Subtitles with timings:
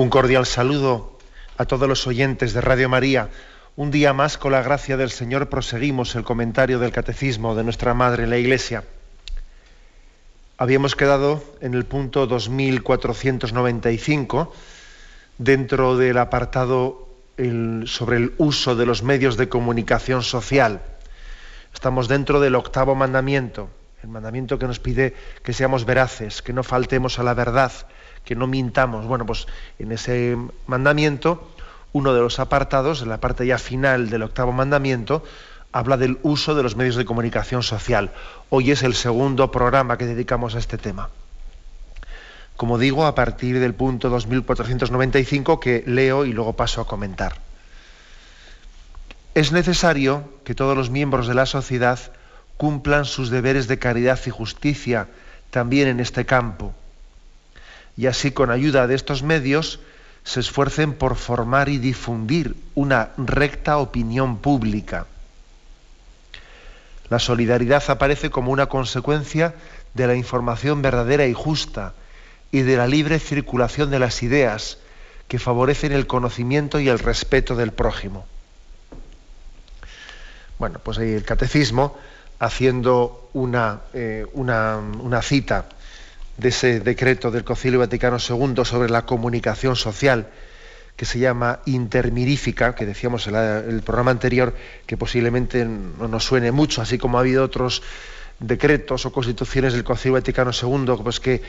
[0.00, 1.18] Un cordial saludo
[1.58, 3.28] a todos los oyentes de Radio María.
[3.76, 7.92] Un día más, con la gracia del Señor, proseguimos el comentario del Catecismo de nuestra
[7.92, 8.84] Madre en la Iglesia.
[10.56, 14.54] Habíamos quedado en el punto 2495,
[15.36, 17.06] dentro del apartado
[17.84, 20.80] sobre el uso de los medios de comunicación social.
[21.74, 23.68] Estamos dentro del octavo mandamiento,
[24.02, 27.72] el mandamiento que nos pide que seamos veraces, que no faltemos a la verdad,
[28.24, 29.06] que no mintamos.
[29.06, 29.46] Bueno, pues
[29.78, 31.50] en ese mandamiento,
[31.92, 35.24] uno de los apartados, en la parte ya final del octavo mandamiento,
[35.72, 38.12] habla del uso de los medios de comunicación social.
[38.48, 41.10] Hoy es el segundo programa que dedicamos a este tema.
[42.56, 47.36] Como digo, a partir del punto 2495 que leo y luego paso a comentar.
[49.34, 51.98] Es necesario que todos los miembros de la sociedad
[52.56, 55.08] cumplan sus deberes de caridad y justicia
[55.50, 56.74] también en este campo
[58.00, 59.78] y así con ayuda de estos medios
[60.24, 65.06] se esfuercen por formar y difundir una recta opinión pública.
[67.10, 69.54] La solidaridad aparece como una consecuencia
[69.92, 71.92] de la información verdadera y justa
[72.50, 74.78] y de la libre circulación de las ideas
[75.28, 78.24] que favorecen el conocimiento y el respeto del prójimo.
[80.58, 81.98] Bueno, pues ahí el catecismo
[82.38, 85.66] haciendo una, eh, una, una cita
[86.36, 90.28] de ese decreto del Concilio Vaticano II sobre la comunicación social,
[90.96, 94.54] que se llama intermirífica, que decíamos en el programa anterior,
[94.86, 97.82] que posiblemente no nos suene mucho, así como ha habido otros
[98.40, 101.42] decretos o constituciones del Concilio Vaticano II pues que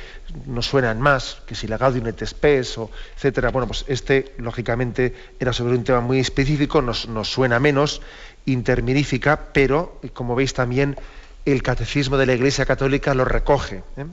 [0.46, 3.50] nos suenan más, que si la Gaudium et Spes, o etcétera.
[3.50, 8.02] Bueno, pues este, lógicamente, era sobre un tema muy específico, nos, suena menos,
[8.46, 10.98] intermirífica, pero, como veis también,
[11.46, 13.84] el Catecismo de la Iglesia Católica lo recoge.
[13.98, 14.06] ¿eh?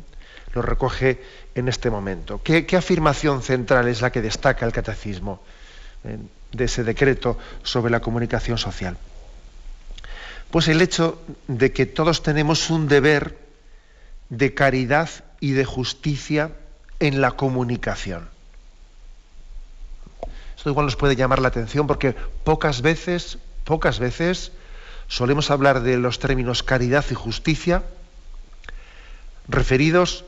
[0.54, 1.22] Lo recoge
[1.54, 2.40] en este momento.
[2.42, 5.42] ¿Qué, afirmación central es la que destaca el catecismo
[6.04, 6.18] eh,
[6.52, 8.96] de ese decreto sobre la comunicación social?
[10.50, 13.36] Pues el hecho de que todos tenemos un deber
[14.30, 15.10] de caridad
[15.40, 16.52] y de justicia
[17.00, 18.28] en la comunicación.
[20.56, 24.52] Esto igual nos puede llamar la atención porque pocas veces, pocas veces
[25.06, 27.84] solemos hablar de los términos caridad y justicia
[29.48, 30.24] referidos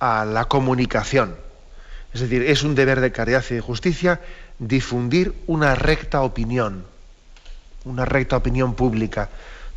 [0.00, 1.36] a la comunicación.
[2.12, 4.20] Es decir, es un deber de caridad y de justicia
[4.58, 6.84] difundir una recta opinión,
[7.84, 9.28] una recta opinión pública.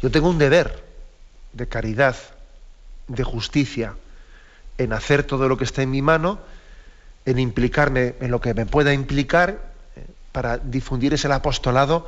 [0.02, 0.84] Yo tengo un deber
[1.52, 2.16] de caridad,
[3.08, 3.96] de justicia,
[4.78, 6.40] en hacer todo lo que está en mi mano,
[7.26, 12.08] en implicarme en lo que me pueda implicar eh, para difundir ese apostolado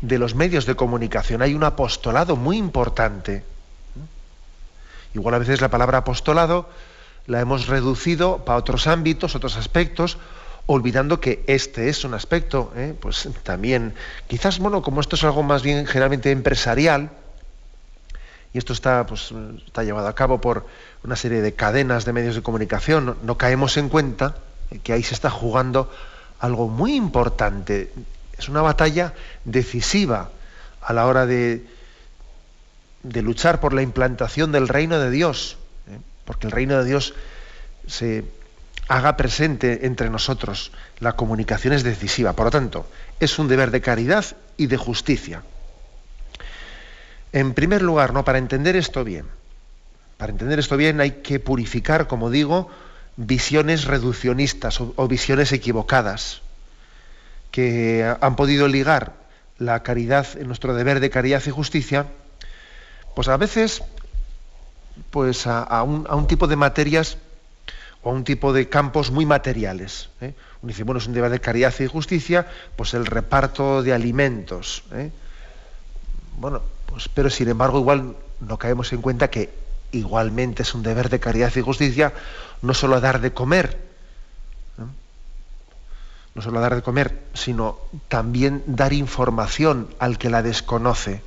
[0.00, 1.42] de los medios de comunicación.
[1.42, 3.44] Hay un apostolado muy importante.
[5.14, 6.68] Igual a veces la palabra apostolado
[7.26, 10.18] la hemos reducido para otros ámbitos, otros aspectos,
[10.66, 12.94] olvidando que este es un aspecto, ¿eh?
[12.98, 13.94] pues también,
[14.26, 17.10] quizás, bueno, como esto es algo más bien generalmente empresarial,
[18.52, 19.32] y esto está, pues,
[19.66, 20.66] está llevado a cabo por
[21.02, 24.36] una serie de cadenas de medios de comunicación, no, caemos en cuenta
[24.82, 25.92] que ahí se está jugando
[26.38, 27.92] algo muy importante.
[28.38, 29.12] Es una batalla
[29.44, 30.30] decisiva
[30.80, 31.66] a la hora de,
[33.02, 35.58] de luchar por la implantación del reino de Dios
[36.24, 37.14] porque el reino de Dios
[37.86, 38.24] se
[38.88, 40.72] haga presente entre nosotros.
[41.00, 42.86] La comunicación es decisiva, por lo tanto,
[43.20, 44.24] es un deber de caridad
[44.56, 45.42] y de justicia.
[47.32, 48.24] En primer lugar, ¿no?
[48.24, 49.26] para entender esto bien,
[50.16, 52.70] para entender esto bien hay que purificar, como digo,
[53.16, 56.42] visiones reduccionistas o, o visiones equivocadas
[57.50, 59.12] que han podido ligar
[59.58, 62.06] la caridad, nuestro deber de caridad y justicia,
[63.14, 63.82] pues a veces
[65.10, 67.18] pues a, un, tipo de materias
[68.02, 70.10] o a un tipo de campos muy materiales.
[70.20, 70.34] ¿eh?
[70.62, 72.46] Uno dice, bueno, es un deber de caridad y justicia,
[72.76, 74.84] pues el reparto de alimentos.
[74.92, 75.10] ¿eh?
[76.38, 79.50] Bueno, pues, pero sin embargo, igual no caemos en cuenta que
[79.92, 82.12] igualmente es un deber de caridad y justicia
[82.62, 83.78] no solo dar de comer,
[86.34, 91.22] no solo dar de comer, sino también dar información al que la desconoce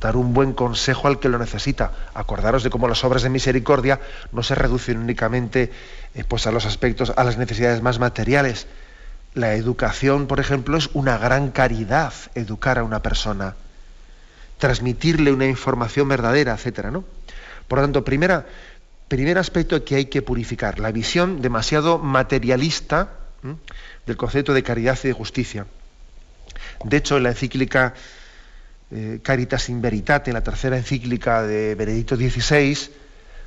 [0.00, 1.92] dar un buen consejo al que lo necesita.
[2.14, 4.00] Acordaros de cómo las obras de misericordia
[4.32, 5.72] no se reducen únicamente
[6.14, 8.66] eh, pues a los aspectos, a las necesidades más materiales.
[9.34, 13.54] La educación, por ejemplo, es una gran caridad educar a una persona,
[14.58, 17.04] transmitirle una información verdadera, etcétera, ¿no?
[17.66, 18.46] Por lo tanto, primera,
[19.08, 23.10] primer aspecto que hay que purificar, la visión demasiado materialista
[24.06, 25.66] del concepto de caridad y de justicia.
[26.84, 27.94] De hecho, en la encíclica
[28.90, 32.90] eh, Caritas in Veritate, en la tercera encíclica de Benedicto XVI,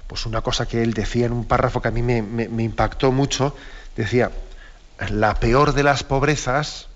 [0.07, 3.55] pues una cosa que él decía en un párrafo que a mí me, impactó mucho,
[3.95, 4.31] decía,
[5.09, 6.89] la peor de las pobrezas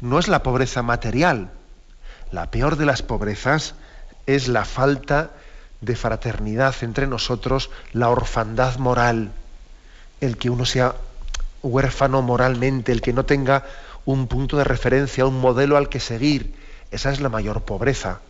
[0.00, 1.50] no es la pobreza material,
[2.30, 3.74] la peor de las pobrezas
[4.26, 5.30] es la falta
[5.80, 9.32] de fraternidad entre nosotros, la orfandad moral,
[10.20, 10.94] el que uno sea
[11.62, 13.64] huérfano moralmente, el que no tenga
[14.04, 16.54] un punto de referencia, un modelo al que seguir.
[16.90, 18.20] Esa es la mayor pobreza.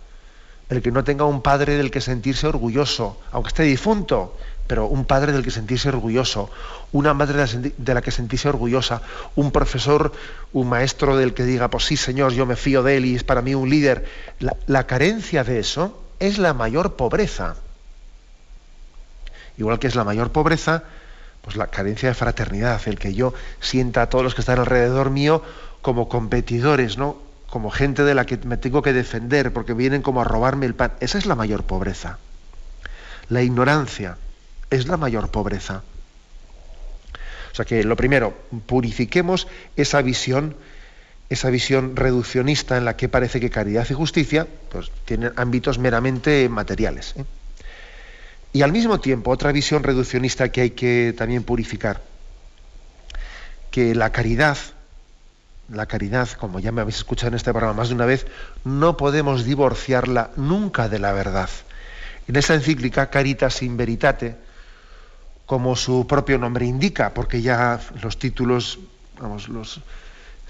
[0.69, 4.37] El que no tenga un padre del que sentirse orgulloso, aunque esté difunto,
[4.67, 6.49] pero un padre del que sentirse orgulloso,
[6.93, 7.45] una madre
[7.77, 9.03] de la que sentirse orgullosa,
[9.35, 10.13] un profesor,
[10.53, 13.25] un maestro del que diga, pues sí, señor, yo me fío de él y es
[13.25, 14.05] para mí un líder.
[14.39, 17.57] La, la carencia de eso es la mayor pobreza.
[19.59, 20.85] Igual que es la mayor pobreza
[21.43, 25.11] pues la carencia de fraternidad, el que yo sienta a todos los que están alrededor
[25.11, 25.43] mío
[25.83, 27.17] como competidores, ¿no?
[27.51, 30.75] Como gente de la que me tengo que defender porque vienen como a robarme el
[30.75, 30.93] pan.
[31.01, 32.19] Esa es la mayor pobreza.
[33.29, 34.17] La ignorancia
[34.71, 35.83] es la mayor pobreza.
[37.53, 38.37] O sea que lo primero,
[38.67, 40.57] purifiquemos esa visión,
[41.29, 46.49] esa visión reduccionista en la que parece que caridad y justicia pues, tienen ámbitos meramente
[46.49, 47.15] materiales.
[47.17, 47.25] ¿eh?
[48.53, 52.03] Y al mismo tiempo, otra visión reduccionista que hay que también purificar,
[53.71, 54.59] que la caridad,
[55.73, 58.27] la caridad, como ya me habéis escuchado en este programa más de una vez,
[58.65, 61.51] no podemos divorciarla nunca de la verdad.
[62.29, 64.37] En esa encíclica, Caritas in Veritate,
[65.47, 68.79] como su propio nombre indica, porque ya los títulos,
[69.21, 69.81] vamos, los,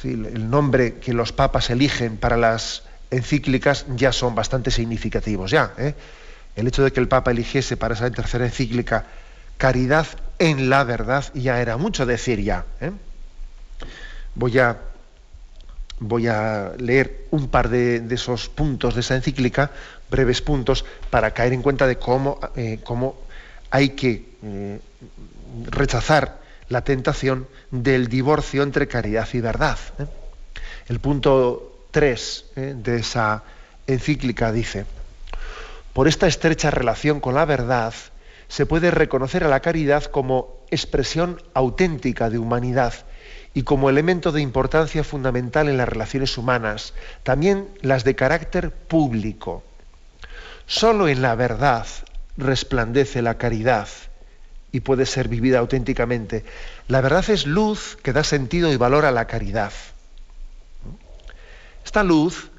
[0.04, 5.72] el nombre que los papas eligen para las encíclicas ya son bastante significativos, ya.
[5.78, 5.94] ¿eh?
[6.56, 9.06] el hecho de que el Papa eligiese para esa tercera encíclica
[9.56, 10.06] caridad
[10.38, 12.64] en la verdad ya era mucho decir ya.
[12.80, 12.92] ¿eh?
[14.34, 14.78] Voy, a,
[16.00, 19.70] voy a leer un par de, esos puntos de esa encíclica,
[20.10, 23.16] breves puntos, para caer en cuenta de cómo, eh, cómo
[23.70, 24.80] hay que eh,
[25.66, 29.78] rechazar la tentación del divorcio entre caridad y verdad.
[30.88, 32.44] El punto 3
[32.76, 33.42] de esa
[33.86, 34.86] encíclica dice,
[35.92, 37.92] por esta estrecha relación con la verdad,
[38.48, 42.94] se puede reconocer a la caridad como expresión auténtica de humanidad
[43.54, 49.62] y como elemento de importancia fundamental en las relaciones humanas, también las de carácter público.
[50.66, 51.86] Solo en la verdad
[52.36, 53.88] resplandece la caridad
[54.72, 56.44] y puede ser vivida auténticamente.
[56.86, 59.72] La verdad es luz que da sentido y valor a la caridad.
[61.84, 62.50] Esta luz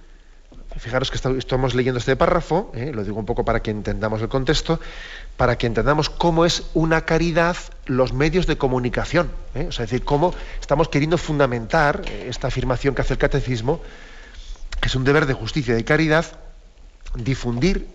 [0.77, 4.29] Fijaros que estamos leyendo este párrafo, eh, lo digo un poco para que entendamos el
[4.29, 4.79] contexto,
[5.41, 7.57] para que entendamos cómo es una caridad
[7.87, 9.31] los medios de comunicación.
[9.55, 13.81] Eh, es decir, cómo estamos queriendo fundamentar eh, esta afirmación que hace el catecismo,
[14.79, 16.27] que es un deber de justicia y de caridad,
[17.15, 17.87] difundir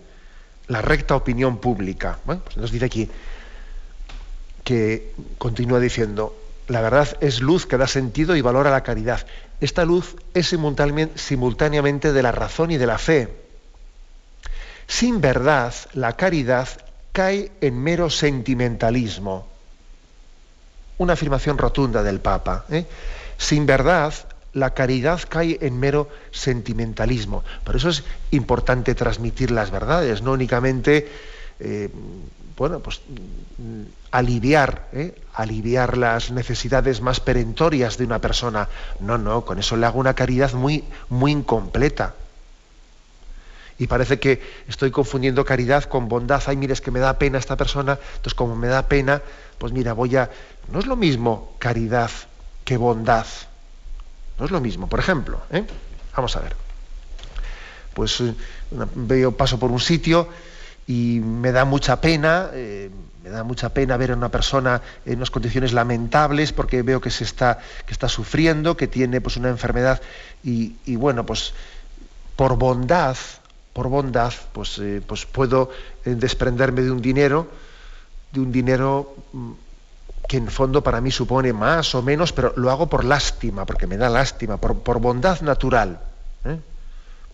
[0.67, 2.19] la recta opinión pública.
[2.25, 3.09] Pues nos dice aquí
[4.65, 6.35] que continúa diciendo,
[6.67, 9.25] la verdad es luz que da sentido y valor a la caridad.
[9.61, 10.53] Esta luz es
[11.15, 13.33] simultáneamente de la razón y de la fe.
[14.85, 16.67] Sin verdad, la caridad
[17.11, 19.47] cae en mero sentimentalismo.
[20.97, 22.65] Una afirmación rotunda del Papa.
[22.69, 22.85] ¿eh?
[23.37, 24.13] Sin verdad,
[24.53, 27.43] la caridad cae en mero sentimentalismo.
[27.63, 31.07] Por eso es importante transmitir las verdades, no únicamente
[31.59, 31.89] eh,
[32.57, 33.01] bueno, pues,
[34.11, 35.13] aliviar, ¿eh?
[35.33, 38.67] aliviar las necesidades más perentorias de una persona.
[38.99, 42.15] No, no, con eso le hago una caridad muy, muy incompleta.
[43.79, 46.41] Y parece que estoy confundiendo caridad con bondad.
[46.47, 49.21] Ay, mire, es que me da pena esta persona, entonces como me da pena,
[49.57, 50.29] pues mira, voy a...
[50.71, 52.11] No es lo mismo caridad
[52.65, 53.25] que bondad.
[54.39, 54.87] No es lo mismo.
[54.87, 55.63] Por ejemplo, ¿eh?
[56.15, 56.55] vamos a ver.
[57.93, 58.33] Pues eh,
[58.95, 60.27] veo, paso por un sitio
[60.85, 62.89] y me da mucha pena, eh,
[63.23, 67.09] me da mucha pena ver a una persona en unas condiciones lamentables porque veo que
[67.09, 70.01] se está, que está sufriendo, que tiene pues una enfermedad
[70.43, 71.53] y, bueno, pues
[72.35, 73.17] por bondad,
[73.77, 75.69] por bondad, pues, eh, pues puedo
[76.03, 77.47] eh, desprenderme de un dinero,
[78.31, 79.51] de un dinero mm,
[80.27, 83.85] que en fondo para mí supone más o menos, pero lo hago por lástima, porque
[83.85, 85.99] me da lástima, por, por bondad natural,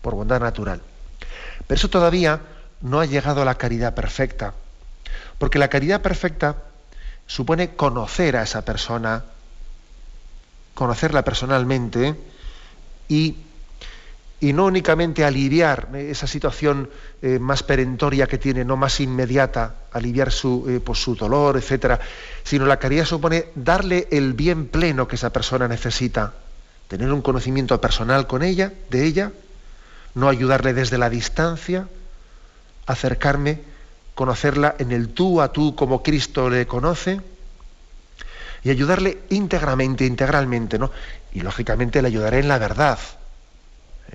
[0.02, 0.82] por bondad natural.
[1.66, 2.38] Pero eso todavía
[2.82, 4.52] no ha llegado a la caridad perfecta,
[5.38, 6.56] porque la caridad perfecta
[7.26, 9.24] supone conocer a esa persona,
[10.74, 12.14] conocerla personalmente
[13.08, 13.34] y,
[14.44, 16.90] y no únicamente aliviar esa situación
[17.22, 21.98] eh, más perentoria que tiene, no más inmediata, aliviar su, eh, pues su dolor, etcétera,
[22.42, 26.34] sino la caridad supone darle el bien pleno que esa persona necesita,
[26.88, 29.32] tener un conocimiento personal con ella, de ella,
[30.14, 31.88] no ayudarle desde la distancia,
[32.84, 33.62] acercarme,
[34.14, 37.18] conocerla en el tú a tú como Cristo le conoce
[38.62, 40.90] y ayudarle íntegramente, integralmente, ¿no?
[41.32, 42.98] Y lógicamente le ayudaré en la verdad.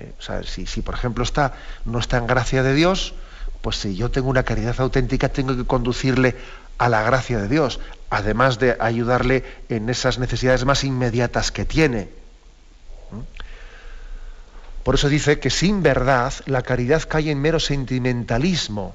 [0.00, 1.54] Eh, o sea, si, si, por ejemplo está,
[1.84, 3.14] no está en gracia de Dios,
[3.60, 6.36] pues si yo tengo una caridad auténtica, tengo que conducirle
[6.78, 7.78] a la gracia de Dios,
[8.08, 12.08] además de ayudarle en esas necesidades más inmediatas que tiene.
[14.82, 18.94] Por eso dice que sin verdad la caridad cae en mero sentimentalismo.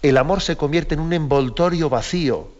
[0.00, 2.52] El amor se convierte en un envoltorio vacío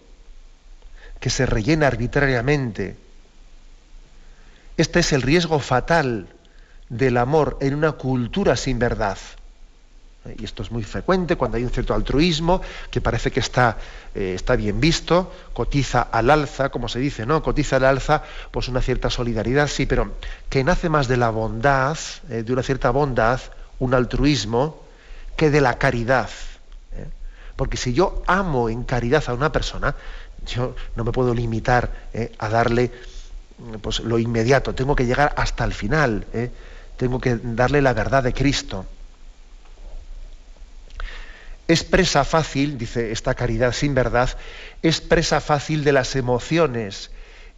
[1.20, 2.96] que se rellena arbitrariamente.
[4.76, 6.26] Este es el riesgo fatal
[6.88, 9.18] del amor en una cultura sin verdad.
[10.38, 13.76] Y esto es muy frecuente cuando hay un cierto altruismo que parece que está,
[14.14, 17.42] eh, está bien visto, cotiza al alza, como se dice, ¿no?
[17.42, 20.12] Cotiza al alza, pues una cierta solidaridad, sí, pero
[20.48, 21.98] que nace más de la bondad,
[22.30, 23.38] eh, de una cierta bondad,
[23.78, 24.82] un altruismo,
[25.36, 26.30] que de la caridad.
[26.92, 27.06] ¿eh?
[27.54, 29.94] Porque si yo amo en caridad a una persona,
[30.46, 31.90] yo no me puedo limitar
[32.38, 32.92] a darle
[33.80, 36.26] pues, lo inmediato, tengo que llegar hasta el final,
[36.96, 38.86] tengo que darle la verdad de Cristo.
[41.66, 44.36] Es presa fácil, dice esta caridad sin verdad,
[44.82, 47.10] es presa fácil de las emociones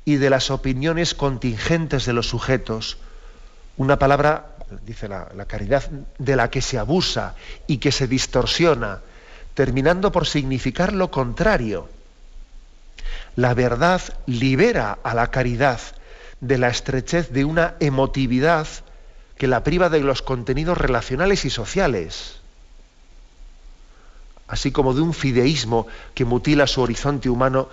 [0.04, 2.98] y de las opiniones contingentes de los sujetos.
[3.76, 7.34] Una palabra, dice la, la caridad, de la que se abusa
[7.66, 9.00] y que se distorsiona,
[9.54, 11.88] terminando por significar lo contrario.
[13.34, 15.80] La verdad libera a la caridad
[16.40, 18.68] de la estrechez de una emotividad
[19.36, 22.40] que la priva de los contenidos relacionales y sociales
[24.48, 27.68] así como de un fideísmo que mutila su horizonte humano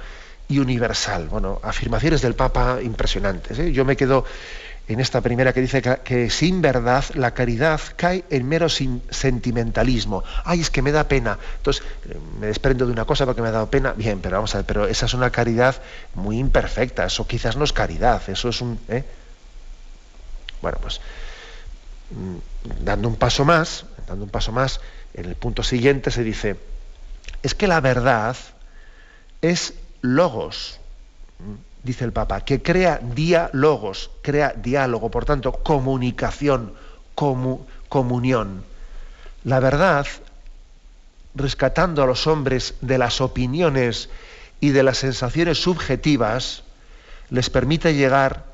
[0.47, 1.27] y universal.
[1.29, 3.57] Bueno, afirmaciones del Papa impresionantes.
[3.59, 3.71] ¿eh?
[3.71, 4.25] Yo me quedo
[4.87, 10.23] en esta primera que dice que, sin verdad la caridad cae en mero sentimentalismo.
[10.43, 11.37] Ay, es que me da pena.
[11.57, 13.93] Entonces, eh, me desprendo de una cosa porque me ha dado pena.
[13.93, 15.81] Bien, pero vamos a ver, pero esa es una caridad
[16.15, 17.05] muy imperfecta.
[17.05, 18.79] Eso quizás no es caridad, eso es un...
[18.89, 19.03] ¿eh?
[20.61, 20.99] Bueno, pues
[22.83, 24.79] dando un paso más, dando un paso más,
[25.13, 26.57] en el punto siguiente se dice,
[27.41, 28.35] es que la verdad
[29.41, 30.79] es logos,
[31.83, 36.73] dice el Papa, que crea diálogos, crea diálogo, por tanto, comunicación,
[37.89, 38.63] comunión.
[39.43, 40.07] La verdad,
[41.35, 44.09] rescatando a los hombres de las opiniones
[44.59, 46.63] y de las sensaciones subjetivas,
[47.29, 48.45] les permite llegar,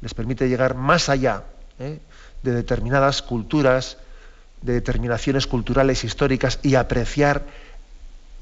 [0.00, 1.44] les permite llegar más allá
[1.78, 1.98] ¿eh?
[2.42, 3.98] De determinadas culturas,
[4.62, 7.44] de determinaciones culturales históricas y apreciar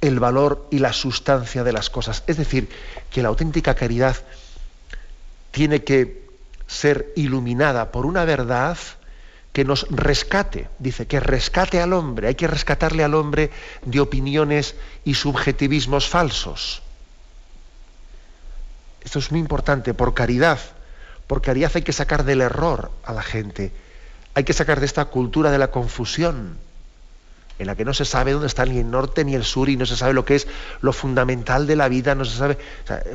[0.01, 2.23] el valor y la sustancia de las cosas.
[2.27, 2.69] Es decir,
[3.11, 4.17] que la auténtica caridad
[5.51, 6.29] tiene que
[6.67, 8.79] ser iluminada por una verdad
[9.53, 13.51] que nos rescate, dice, que rescate al hombre, hay que rescatarle al hombre
[13.85, 16.83] de opiniones y subjetivismos falsos.
[19.03, 20.61] Esto es muy importante, por caridad,
[21.27, 23.73] por caridad hay que sacar del error a la gente,
[24.35, 26.57] hay que sacar de esta cultura de la confusión,
[27.59, 29.77] en la que no se sabe dónde está ni el norte ni el sur y
[29.77, 30.47] no se sabe lo que es
[30.81, 32.59] lo fundamental de la vida, no se sabe,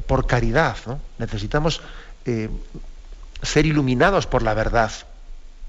[0.06, 0.78] por caridad,
[1.18, 1.82] necesitamos
[2.26, 2.50] eh,
[3.42, 4.92] ser iluminados por la verdad,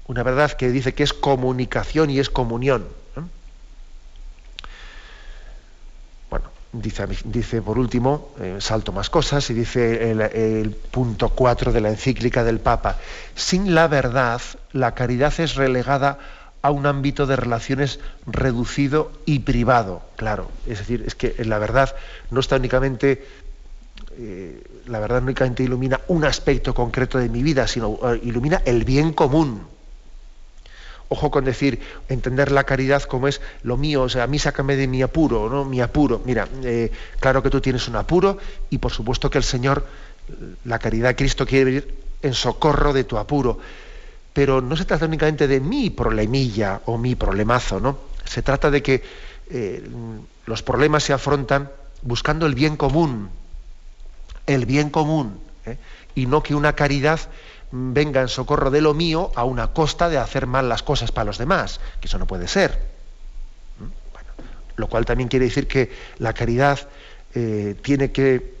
[0.05, 2.87] una verdad que dice que es comunicación y es comunión.
[6.73, 12.43] Dice, por último, eh, salto más cosas, y dice el, punto 4 de la encíclica
[12.43, 12.97] del Papa,
[13.35, 14.41] sin la verdad,
[14.73, 16.19] la caridad es relegada
[16.61, 20.51] a un ámbito de relaciones reducido y privado, claro.
[20.67, 21.95] Es decir, es que la verdad
[22.31, 23.25] no está únicamente,
[24.17, 28.83] eh, la verdad únicamente ilumina un aspecto concreto de mi vida, sino eh, ilumina el
[28.83, 29.76] bien común.
[31.09, 34.75] Ojo con decir, entender la caridad como es lo mío, o sea, a mí sácame
[34.75, 35.63] de mi apuro, ¿no?
[35.63, 36.21] Mi apuro.
[36.25, 38.37] Mira, eh, claro que tú tienes un apuro
[38.69, 39.85] y por supuesto que el Señor,
[40.65, 43.57] la caridad de Cristo quiere venir en socorro de tu apuro.
[44.33, 47.97] Pero no se trata únicamente de mi problemilla o mi problemazo, ¿no?
[48.25, 49.01] Se trata de que
[49.49, 49.81] eh,
[50.45, 51.71] los problemas se afrontan
[52.01, 53.29] buscando el bien común,
[54.45, 55.77] el bien común, ¿eh?
[56.15, 57.19] y no que una caridad
[57.71, 61.25] venga en socorro de lo mío a una costa de hacer mal las cosas para
[61.25, 62.97] los demás, que eso no puede ser.
[63.79, 64.77] ¿Mm?
[64.77, 66.79] lo cual también quiere decir que la caridad
[67.33, 68.55] eh, tiene que,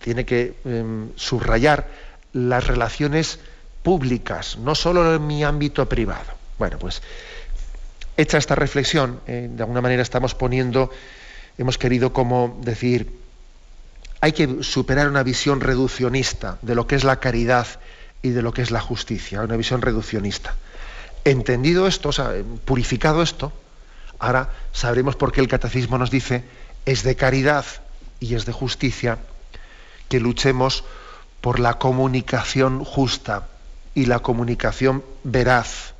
[0.00, 1.88] tiene que em, subrayar
[2.32, 3.38] las relaciones
[3.82, 6.32] públicas, no solo en mi ámbito privado.
[6.58, 7.02] Bueno, pues
[8.16, 10.90] hecha esta reflexión, eh, de alguna manera estamos poniendo,
[11.56, 13.18] hemos querido como decir,
[14.20, 17.66] hay que superar una visión reduccionista de lo que es la caridad
[18.26, 20.54] y de lo que es la justicia, una visión reduccionista.
[21.24, 22.10] Entendido esto,
[22.64, 23.52] purificado esto,
[24.18, 26.44] ahora sabremos por qué el catecismo nos dice
[26.84, 27.64] es de caridad
[28.20, 29.18] y es de justicia
[30.08, 30.84] que luchemos
[31.40, 33.48] por la comunicación justa
[33.94, 35.94] y la comunicación veraz.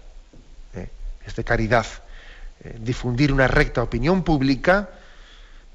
[0.75, 0.89] ¿eh?
[1.27, 1.87] Es de caridad.
[2.63, 4.91] Eh, difundir una recta opinión pública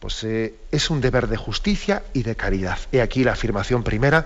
[0.02, 2.80] pues eh, es un deber de justicia y de caridad.
[2.92, 4.26] He aquí la afirmación primera.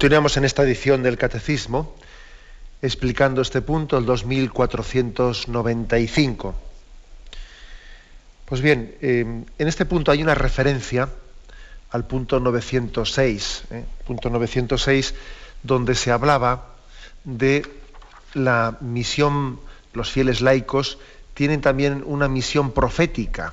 [0.00, 1.94] Continuamos en esta edición del Catecismo
[2.80, 6.54] explicando este punto, el 2495.
[8.46, 11.10] Pues bien, eh, en este punto hay una referencia
[11.90, 13.84] al punto 906, ¿eh?
[14.06, 15.14] punto 906,
[15.62, 16.76] donde se hablaba
[17.24, 17.66] de
[18.32, 19.60] la misión,
[19.92, 20.96] los fieles laicos
[21.34, 23.52] tienen también una misión profética.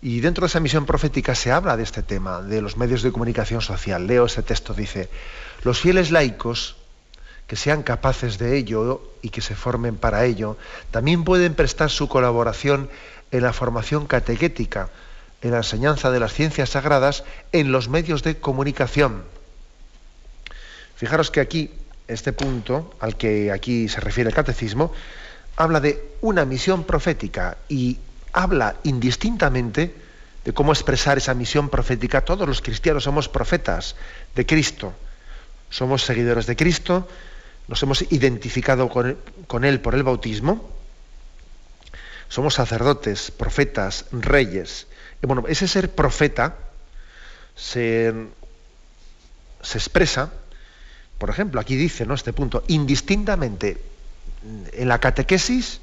[0.00, 3.10] Y dentro de esa misión profética se habla de este tema, de los medios de
[3.10, 4.06] comunicación social.
[4.06, 5.08] Leo ese texto, dice,
[5.64, 6.76] los fieles laicos
[7.48, 10.56] que sean capaces de ello y que se formen para ello,
[10.90, 12.90] también pueden prestar su colaboración
[13.32, 14.90] en la formación catequética,
[15.40, 19.24] en la enseñanza de las ciencias sagradas, en los medios de comunicación.
[20.94, 21.70] Fijaros que aquí,
[22.06, 24.92] este punto al que aquí se refiere el catecismo,
[25.56, 27.98] habla de una misión profética y
[28.38, 29.94] habla indistintamente
[30.44, 32.24] de cómo expresar esa misión profética.
[32.24, 33.96] Todos los cristianos somos profetas
[34.36, 34.94] de Cristo,
[35.70, 37.08] somos seguidores de Cristo,
[37.66, 40.70] nos hemos identificado con él, por el bautismo,
[42.28, 44.86] somos sacerdotes, profetas, reyes.
[45.20, 46.56] Bueno, ese ser profeta
[47.56, 48.14] se,
[49.62, 50.30] se expresa,
[51.18, 52.14] por ejemplo, aquí dice, ¿no?
[52.14, 53.82] Este punto, indistintamente
[54.72, 55.80] en la catequesis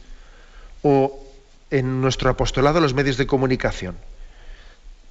[0.81, 1.24] o
[1.71, 3.97] en nuestro apostolado los medios de comunicación.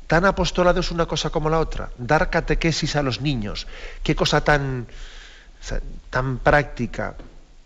[0.07, 1.91] Tan apostolado es una cosa como la otra.
[1.99, 3.67] Dar catequesis a los niños.
[4.03, 4.87] Qué cosa tan,
[6.11, 7.15] tan práctica.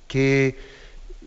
[0.07, 0.59] Qué,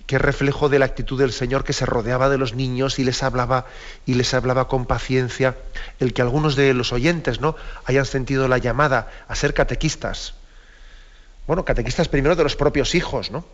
[0.08, 3.24] qué reflejo de la actitud del Señor que se rodeaba de los niños y les
[3.24, 3.66] hablaba
[4.06, 5.58] y les hablaba con paciencia.
[6.00, 7.56] El que algunos de los oyentes ¿no?
[7.86, 10.36] hayan sentido la llamada a ser catequistas.
[11.46, 13.46] Bueno, catequistas primero de los propios hijos, ¿no?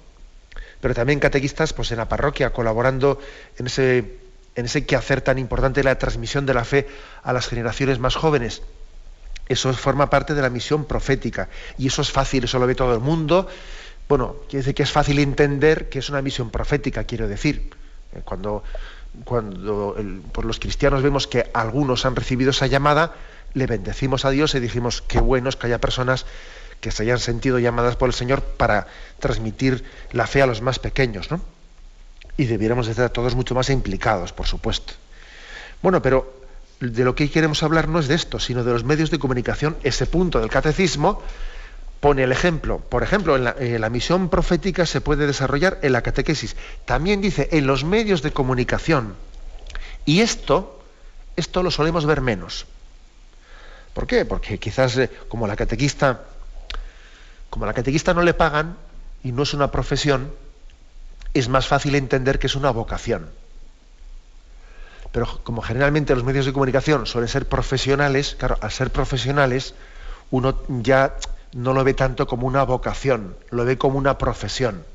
[0.82, 3.20] Pero también catequistas pues, en la parroquia, colaborando
[3.58, 4.18] en ese,
[4.56, 6.88] en ese quehacer tan importante de la transmisión de la fe
[7.24, 8.62] a las generaciones más jóvenes.
[9.48, 12.94] Eso forma parte de la misión profética y eso es fácil, eso lo ve todo
[12.94, 13.48] el mundo.
[14.10, 17.70] Bueno, quiere decir que es fácil entender que es una misión profética, quiero decir.
[18.14, 18.64] Eh, cuando,
[19.24, 19.96] cuando
[20.32, 23.14] por los cristianos vemos que algunos han recibido esa llamada,
[23.54, 26.26] le bendecimos a Dios y dijimos qué bueno es que haya personas
[26.82, 28.88] que se hayan sentido llamadas por el Señor para
[29.20, 31.42] transmitir la fe a los más pequeños, ¿no?
[32.38, 34.94] Y debiéramos estar todos mucho más implicados, por supuesto.
[35.82, 36.42] Bueno, pero
[36.80, 39.76] de lo que queremos hablar no es de esto, sino de los medios de comunicación.
[39.84, 41.22] Ese punto del catecismo
[42.00, 42.80] pone el ejemplo.
[42.80, 46.56] Por ejemplo, en la, en la, misión profética se puede desarrollar en la catequesis.
[46.86, 49.16] También dice en los medios de comunicación.
[50.06, 50.80] Y esto,
[51.36, 52.68] esto lo solemos ver menos.
[53.94, 54.26] ¿Por qué?
[54.26, 56.22] Porque quizás eh, como la catequista
[57.58, 58.78] como a la catequista no le pagan
[59.24, 60.32] y no es una profesión,
[61.34, 63.32] es más fácil entender que es una vocación.
[65.12, 69.74] Pero como generalmente los medios de comunicación suelen ser profesionales, claro, al ser profesionales,
[70.30, 71.16] uno ya
[71.54, 74.86] no lo ve tanto como una vocación, lo ve como una profesión.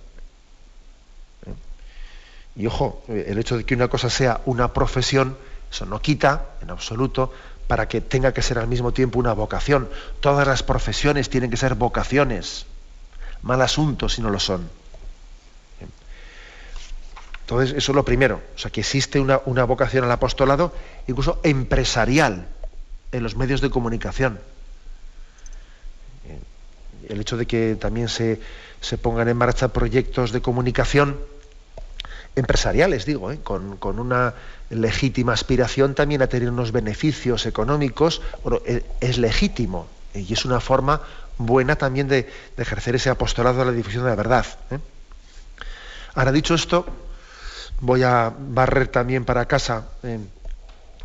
[2.54, 5.36] Y ojo, el hecho de que una cosa sea una profesión,
[5.68, 7.32] eso no quita en absoluto
[7.72, 9.88] para que tenga que ser al mismo tiempo una vocación.
[10.20, 12.66] Todas las profesiones tienen que ser vocaciones.
[13.40, 14.68] Mal asunto si no lo son.
[17.40, 18.42] Entonces, eso es lo primero.
[18.54, 20.74] O sea, que existe una, vocación al apostolado,
[21.06, 22.46] incluso empresarial,
[23.10, 24.38] en los medios de comunicación.
[27.08, 28.38] El hecho de que también se,
[29.00, 31.18] pongan en marcha proyectos de comunicación
[32.34, 33.40] empresariales, digo, ¿eh?
[33.42, 34.34] con, una
[34.70, 38.22] legítima aspiración también a tener unos beneficios económicos,
[38.64, 41.02] e, es, legítimo y es una forma
[41.38, 44.46] buena también de, ejercer ese apostolado a la difusión de la verdad.
[44.70, 44.78] ¿eh?
[46.14, 46.86] Ahora, dicho esto,
[47.80, 50.18] voy a barrer también para casa, eh,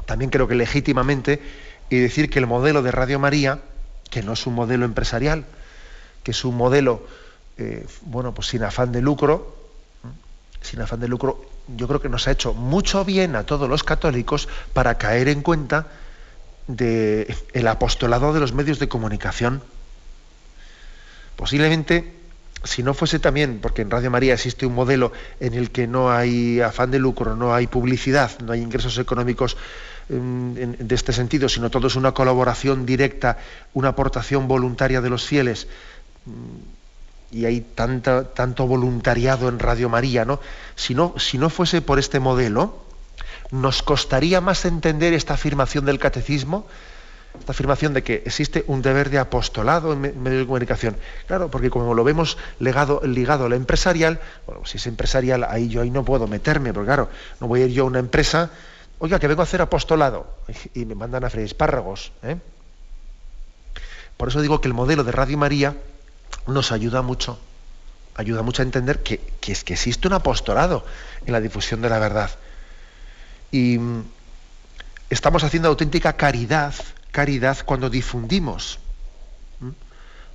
[0.06, 1.42] también creo que legítimamente,
[1.90, 3.60] y decir que el modelo de Radio María,
[4.10, 5.46] que no es un modelo empresarial,
[6.24, 7.06] que es un modelo,
[7.58, 9.57] eh, bueno, pues sin afán de lucro,
[10.62, 11.42] sin afán de lucro,
[11.76, 15.42] yo creo que nos ha hecho mucho bien a todos los católicos para caer en
[15.42, 15.88] cuenta
[16.68, 19.62] del el apostolado de los medios de comunicación.
[21.36, 22.18] Posiblemente
[22.64, 26.12] si no fuese también, porque en Radio María existe un modelo en el que no
[26.12, 29.58] hay afán de lucro, no hay publicidad, no hay ingresos económicos
[30.10, 33.38] mm, de este sentido, sino todo es una colaboración directa,
[33.74, 35.68] una aportación voluntaria de los fieles,
[36.26, 36.77] mm,
[37.32, 40.40] y hay tanto voluntariado en Radio María, ¿no?
[40.76, 41.14] Si, ¿no?
[41.18, 42.84] si no fuese por este modelo,
[43.52, 46.68] nos costaría más entender esta afirmación del catecismo
[47.40, 50.98] esta afirmación de que existe un deber de apostolado en medio de comunicación.
[51.28, 55.70] Claro, porque como lo vemos ligado, ligado a lo empresarial, bueno, si es empresarial, ahí
[55.70, 57.10] yo ahí no puedo meterme, porque claro,
[57.40, 58.52] no voy a ir yo a una empresa,
[59.00, 60.28] oiga, que vengo a hacer apostolado,
[60.74, 62.12] y me mandan a freír espárragos.
[62.24, 62.38] ¿eh?
[64.18, 65.76] Por eso digo que el modelo de Radio María
[66.48, 67.40] nos ayuda mucho,
[68.16, 70.86] ayuda mucho a entender que, que, es, que existe un apostolado
[71.26, 72.32] en la difusión de la verdad.
[73.52, 74.04] Y mm,
[75.10, 76.74] estamos haciendo auténtica caridad
[77.18, 78.78] caridad cuando difundimos.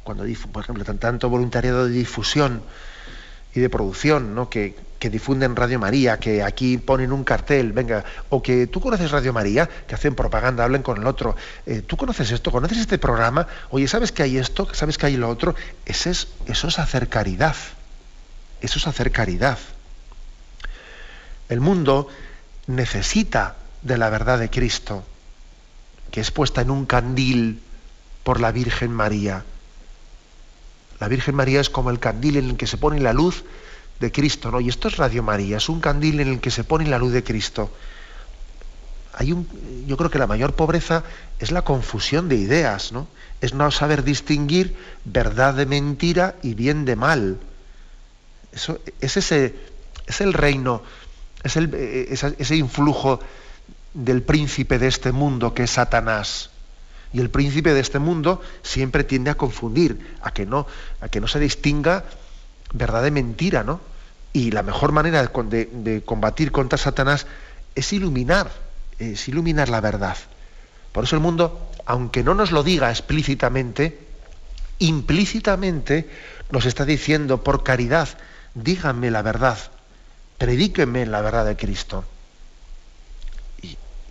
[0.02, 2.60] Cuando, por ejemplo, tanto voluntariado de difusión
[3.54, 4.50] y de producción, ¿no?
[4.50, 9.10] que, que difunden Radio María, que aquí ponen un cartel, venga, o que tú conoces
[9.10, 11.34] Radio María, que hacen propaganda, hablen con el otro,
[11.66, 14.68] eh, tú conoces esto, conoces este programa, oye, ¿sabes que hay esto?
[14.72, 15.56] ¿Sabes que hay lo otro?
[15.86, 17.56] Ese es, eso es hacer caridad.
[18.60, 19.58] Eso es hacer caridad.
[21.48, 22.06] El mundo
[22.68, 25.02] necesita de la verdad de Cristo
[26.12, 27.60] que es puesta en un candil
[28.22, 29.42] por la Virgen María.
[31.00, 33.42] La Virgen María es como el candil en el que se pone la luz
[34.02, 34.60] de Cristo, ¿no?
[34.60, 37.12] Y esto es Radio María, es un candil en el que se pone la luz
[37.12, 37.70] de Cristo.
[39.14, 39.48] Hay un,
[39.86, 41.04] yo creo que la mayor pobreza
[41.38, 43.06] es la confusión de ideas, ¿no?
[43.40, 47.38] Es no saber distinguir verdad de mentira y bien de mal.
[48.52, 49.54] Eso, es, ese,
[50.06, 50.82] es el reino,
[51.42, 53.20] es el, ese influjo
[53.94, 56.50] del príncipe de este mundo que es Satanás.
[57.12, 60.66] Y el príncipe de este mundo siempre tiende a confundir, a que no,
[61.00, 62.04] a que no se distinga
[62.72, 63.91] verdad de mentira, ¿no?
[64.32, 67.26] Y la mejor manera de, combatir contra Satanás
[67.74, 68.50] es iluminar,
[68.98, 70.16] es iluminar la verdad.
[70.92, 73.98] Por eso el mundo, aunque no nos lo diga explícitamente,
[74.78, 76.08] implícitamente
[76.50, 78.08] nos está diciendo por caridad,
[78.54, 79.58] díganme la verdad,
[80.38, 82.04] predíquenme la verdad de Cristo.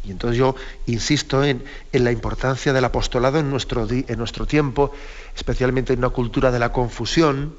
[0.04, 0.56] Y entonces yo
[0.88, 4.92] insisto en, la importancia del apostolado en nuestro, en nuestro, tiempo,
[5.36, 7.56] especialmente en una cultura de la confusión,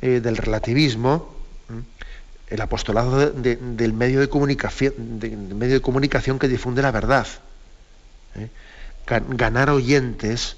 [0.00, 1.37] eh, del relativismo,
[2.48, 7.26] el apostolado del medio de, comunicación, que difunde la verdad.
[8.36, 8.48] ¿eh?
[9.06, 10.56] Ganar oyentes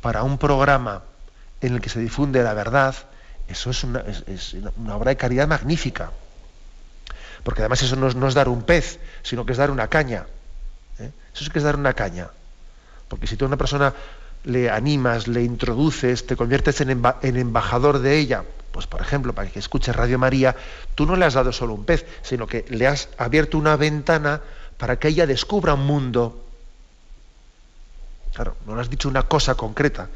[0.00, 1.02] para un programa
[1.60, 2.94] en el que se difunde la verdad,
[3.48, 4.02] eso es una,
[4.94, 6.10] obra de caridad magnífica.
[7.42, 10.26] Porque además eso no es dar un pez, sino que es dar una caña.
[10.98, 11.10] ¿eh?
[11.34, 12.28] Eso es que es dar una caña.
[13.08, 13.92] Porque si tú una persona
[14.46, 16.90] le animas, le introduces, te conviertes en,
[17.22, 20.56] embajador de ella, pues por ejemplo, para que escuche Radio María,
[20.94, 24.40] tú no le has dado solo un pez, sino que le has abierto una ventana
[24.78, 26.42] para que ella descubra un mundo.
[28.34, 30.08] Claro, no le has dicho una cosa concreta,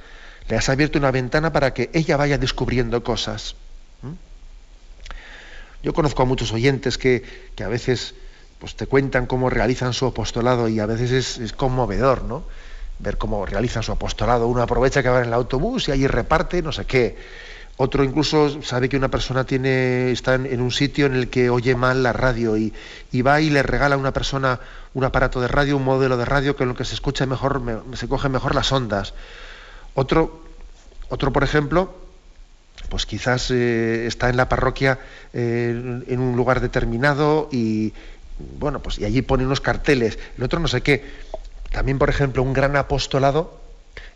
[0.48, 3.56] le has abierto una ventana para que ella vaya descubriendo cosas.
[5.82, 7.22] Yo conozco a muchos oyentes que,
[7.54, 8.14] que a veces
[8.60, 12.44] pues te cuentan cómo realizan su apostolado y a veces es, conmovedor, ¿no?
[13.00, 14.46] Ver cómo realiza su apostolado.
[14.46, 17.16] Uno aprovecha que va en el autobús y allí reparte no sé qué.
[17.76, 21.74] Otro incluso sabe que una persona tiene, está en, un sitio en el que oye
[21.74, 22.74] mal la radio y,
[23.22, 24.60] va y le regala a una persona
[24.92, 27.62] un aparato de radio, un modelo de radio con lo que se escucha mejor,
[27.94, 29.14] se cogen mejor las ondas.
[29.94, 30.42] Otro,
[31.08, 31.94] otro por ejemplo,
[32.90, 34.98] pues quizás eh, está en la parroquia
[35.32, 37.94] eh, en un lugar determinado y
[38.58, 40.18] bueno, pues y allí pone unos carteles.
[40.36, 41.04] El otro no sé qué.
[41.70, 43.58] También, por ejemplo, un gran apostolado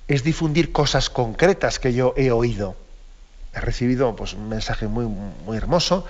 [0.08, 2.76] es difundir cosas concretas que yo he oído
[3.54, 6.04] he recibido pues, un mensaje muy, muy hermoso,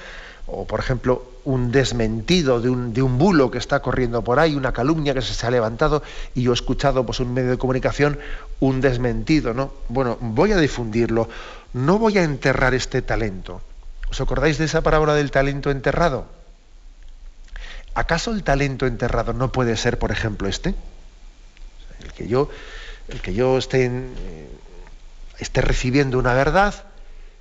[0.47, 4.55] o por ejemplo un desmentido de un, de un, bulo que está corriendo por ahí,
[4.55, 6.03] una calumnia que se, ha levantado
[6.35, 8.19] y yo he escuchado pues un medio de comunicación
[8.61, 9.73] un desmentido, ¿no?
[9.89, 11.29] Bueno, voy a difundirlo,
[11.73, 13.63] no voy a enterrar este talento.
[14.11, 16.27] ¿Os acordáis de esa parábola del talento enterrado?
[17.95, 20.75] ¿Acaso el talento enterrado no puede ser, por ejemplo, este?
[22.05, 22.51] El que yo,
[23.09, 24.49] el que yo esté, eh,
[25.39, 26.75] esté recibiendo una verdad,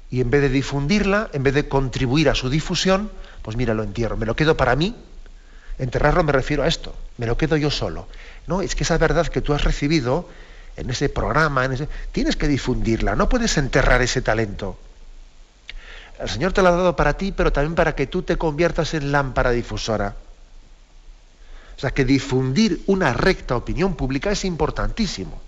[0.10, 3.10] y en vez de difundirla, en vez de contribuir a su difusión,
[3.42, 4.96] pues mira, lo entierro, me lo quedo para mí.
[5.80, 8.08] Enterrarlo me refiero a esto, me lo quedo yo solo.
[8.46, 10.30] No, es que esa verdad que tú has recibido
[10.78, 14.78] en ese programa, en ese, tienes que difundirla, no puedes enterrar ese talento.
[16.20, 18.94] El Señor te lo ha dado para ti, pero también para que tú te conviertas
[18.94, 20.16] en lámpara difusora.
[21.84, 25.42] Sea, que difundir una recta opinión pública es importantísimo.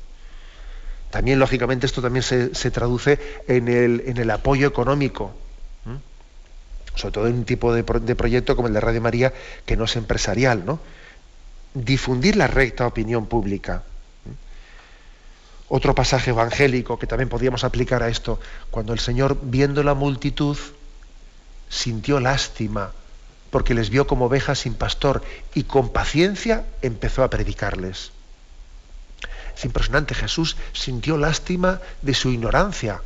[1.10, 3.18] También, lógicamente, esto también se, traduce
[3.48, 5.34] en el, apoyo económico,
[6.94, 9.32] sobre todo en un tipo de, proyecto como el de Radio María,
[9.66, 10.82] que no es empresarial, ¿no?
[11.74, 13.84] Difundir la recta opinión pública.
[15.70, 20.58] Otro pasaje evangélico que también podíamos aplicar a esto, cuando el Señor, viendo la multitud,
[21.70, 22.92] sintió lástima
[23.50, 25.22] porque les vio como ovejas sin pastor
[25.54, 28.12] y con paciencia empezó a predicarles.
[29.56, 33.02] Es impresionante, Jesús sintió lástima de su ignorancia,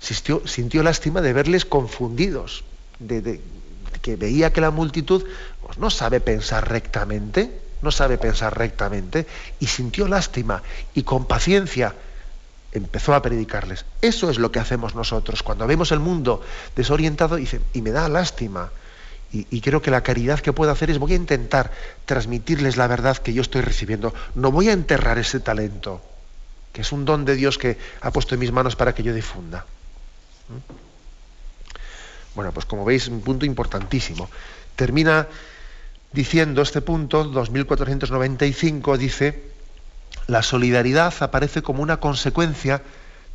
[0.00, 2.64] sintió, lástima de verles confundidos,
[2.98, 3.40] de,
[4.02, 5.24] que veía que la multitud
[5.62, 9.26] pues, no sabe pensar rectamente, no sabe pensar rectamente,
[9.60, 10.62] y sintió lástima
[10.94, 11.94] y con paciencia
[12.72, 13.84] empezó a predicarles.
[14.00, 15.42] Eso es lo que hacemos nosotros.
[15.42, 16.42] Cuando vemos el mundo
[16.76, 18.70] desorientado, dice, y me da lástima,
[19.32, 21.70] y, creo que la caridad que puedo hacer es voy a intentar
[22.04, 24.12] transmitirles la verdad que yo estoy recibiendo.
[24.34, 26.02] No voy a enterrar ese talento,
[26.72, 29.14] que es un don de Dios que ha puesto en mis manos para que yo
[29.14, 29.66] difunda.
[30.48, 30.72] ¿Mm?
[32.34, 34.28] Bueno, pues como veis, un punto importantísimo.
[34.74, 35.28] Termina
[36.12, 39.44] diciendo este punto, 2495, dice,
[40.26, 42.82] la solidaridad aparece como una consecuencia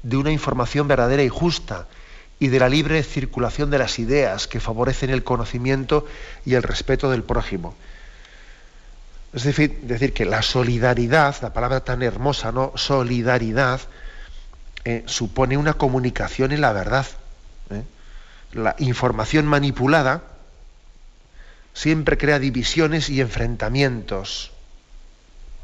[0.04, 1.88] de una información verdadera y justa
[2.40, 6.06] y de la libre circulación de las ideas que favorecen el conocimiento
[6.46, 7.76] y el respeto del prójimo.
[9.34, 12.72] Es decir, decir que la solidaridad, la palabra tan hermosa, ¿no?
[12.76, 13.82] Solidaridad,
[14.86, 17.06] eh, supone una comunicación en la verdad.
[17.70, 17.84] ¿eh?
[18.54, 20.24] La información manipulada
[21.74, 24.52] siempre crea divisiones y enfrentamientos.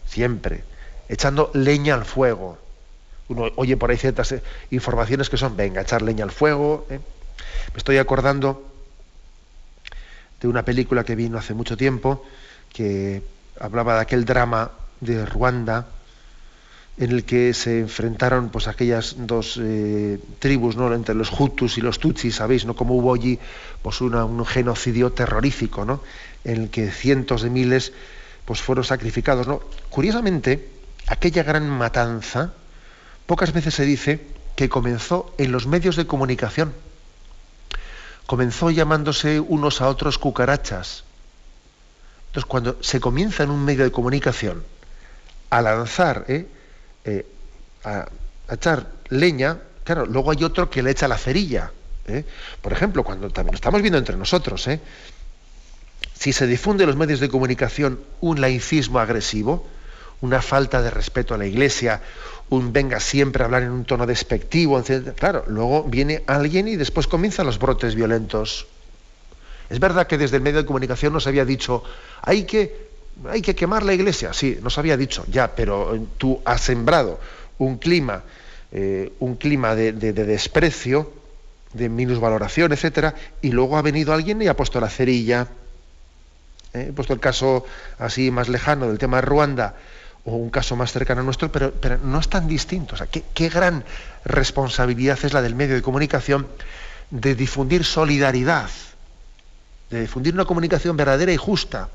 [0.06, 0.64] Siempre.
[1.08, 2.58] Echando leña al fuego
[3.32, 6.86] uno oye por ahí ciertas eh, informaciones que son, venga, echar leña al fuego.
[6.89, 7.00] ¿eh?
[7.74, 8.67] Me estoy acordando
[10.41, 12.26] de una película que vino hace mucho tiempo,
[12.74, 13.22] que
[13.60, 15.88] hablaba de aquel drama de Ruanda,
[16.98, 20.94] en el que se enfrentaron pues aquellas dos eh, tribus, ¿no?
[20.94, 22.76] entre los Hutus y los Tutsis, sabéis, ¿no?
[22.76, 23.39] Como hubo allí
[23.82, 26.02] pues un genocidio terrorífico, ¿no?
[26.44, 27.94] En el que cientos de miles
[28.46, 29.48] pues fueron sacrificados.
[29.89, 30.67] Curiosamente,
[31.08, 32.54] aquella gran matanza
[33.32, 34.20] Pocas veces se dice
[34.58, 36.74] que comenzó en los medios de comunicación.
[38.26, 41.06] Comenzó llamándose unos a otros cucarachas.
[42.28, 44.65] Entonces, cuando se comienza en un medio de comunicación
[45.50, 46.46] a lanzar, ¿eh?
[47.06, 47.26] Eh,
[47.86, 48.10] a,
[48.52, 51.72] echar leña, claro, luego hay otro que le echa la cerilla.
[52.08, 52.26] ¿eh?
[52.62, 54.67] Por ejemplo, cuando también lo estamos viendo entre nosotros,
[56.20, 59.65] si se difunde en los medios de comunicación un laicismo agresivo,
[60.20, 62.02] una falta de respeto a la Iglesia,
[62.52, 65.14] un venga siempre a hablar en un tono despectivo, etc.
[65.16, 68.68] Claro, luego viene alguien y después comienzan los brotes violentos.
[69.70, 71.82] Es verdad que desde el medio de comunicación nos había dicho,
[72.22, 72.90] hay que,
[73.30, 74.34] hay que quemar la iglesia.
[74.34, 77.22] Sí, nos había dicho, ya, pero eh, tú has sembrado
[77.58, 78.24] un clima,
[78.74, 81.10] eh, un clima de, desprecio,
[81.72, 85.48] de minusvaloración, etcétera, y luego ha venido alguien y ha puesto la cerilla.
[86.74, 86.88] ¿eh?
[86.90, 87.66] He puesto el caso
[87.98, 89.76] así más lejano del tema de Ruanda
[90.26, 92.96] o un caso más cercano a nuestro, pero, no es tan distinto.
[92.96, 93.84] O sea, qué, qué gran
[94.24, 96.48] responsabilidad es la del medio de comunicación
[97.10, 98.70] de difundir solidaridad,
[99.90, 101.90] de difundir una comunicación verdadera y justa,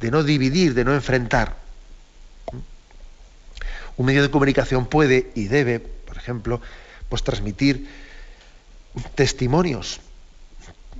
[0.00, 1.56] de no dividir, de no enfrentar.
[3.96, 6.60] Un medio de comunicación puede y debe, por ejemplo,
[7.08, 7.88] pues transmitir
[9.14, 10.00] testimonios.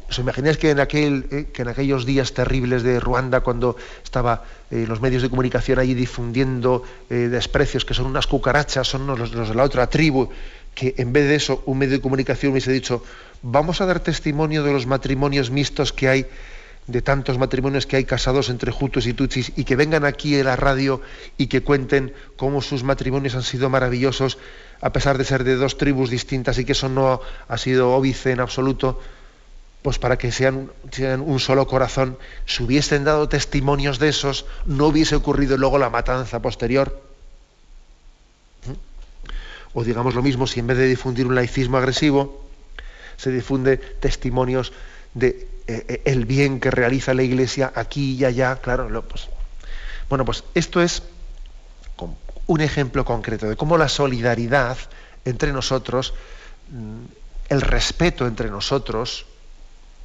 [0.08, 4.42] ¿Os imagináis que en, aquel, eh, que en aquellos días terribles de Ruanda, cuando estaba
[4.70, 9.30] eh, los medios de comunicación allí difundiendo eh, desprecios, que son unas cucarachas, son los,
[9.30, 10.30] de la otra tribu,
[10.74, 13.04] que en vez de eso un medio de comunicación hubiese dicho,
[13.42, 16.26] vamos a dar testimonio de los matrimonios mixtos que hay
[16.86, 20.42] de tantos matrimonios que hay casados entre Hutus y Tutsis y que vengan aquí a
[20.42, 21.02] la radio
[21.36, 24.38] y que cuenten cómo sus matrimonios han sido maravillosos
[24.80, 28.30] a pesar de ser de dos tribus distintas y que eso no ha sido óbice
[28.30, 29.00] en absoluto,
[29.88, 30.70] pues para que sean,
[31.24, 36.42] un solo corazón, si hubiesen dado testimonios de esos, no hubiese ocurrido luego la matanza
[36.42, 37.00] posterior.
[38.66, 38.72] ¿Mm?
[39.72, 42.44] O digamos lo mismo, si en vez de difundir un laicismo agresivo,
[43.16, 44.74] se difunde testimonios
[45.14, 49.30] de eh, eh, el bien que realiza la Iglesia aquí y allá, claro, pues,
[50.10, 51.02] bueno, pues esto es
[52.46, 54.76] un ejemplo concreto de cómo la solidaridad
[55.24, 56.12] entre nosotros,
[56.72, 57.04] mm,
[57.48, 59.24] el respeto entre nosotros,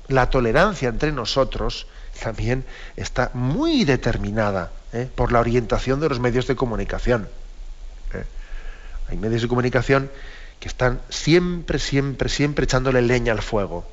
[0.07, 1.87] la tolerancia entre nosotros,
[2.21, 5.09] también está muy determinada ¿eh?
[5.13, 7.27] por la orientación de los medios de comunicación.
[9.09, 10.09] Hay medios de comunicación
[10.59, 13.85] que están siempre, siempre, siempre echándole leña al fuego.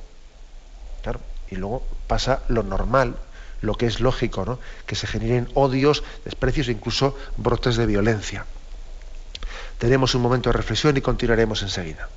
[1.49, 3.17] Y luego pasa lo normal,
[3.61, 4.57] lo que es lógico, ¿no?
[4.85, 8.45] que se generen odios, desprecios e incluso brotes de violencia.
[9.77, 12.07] Tenemos un momento de reflexión y continuaremos enseguida.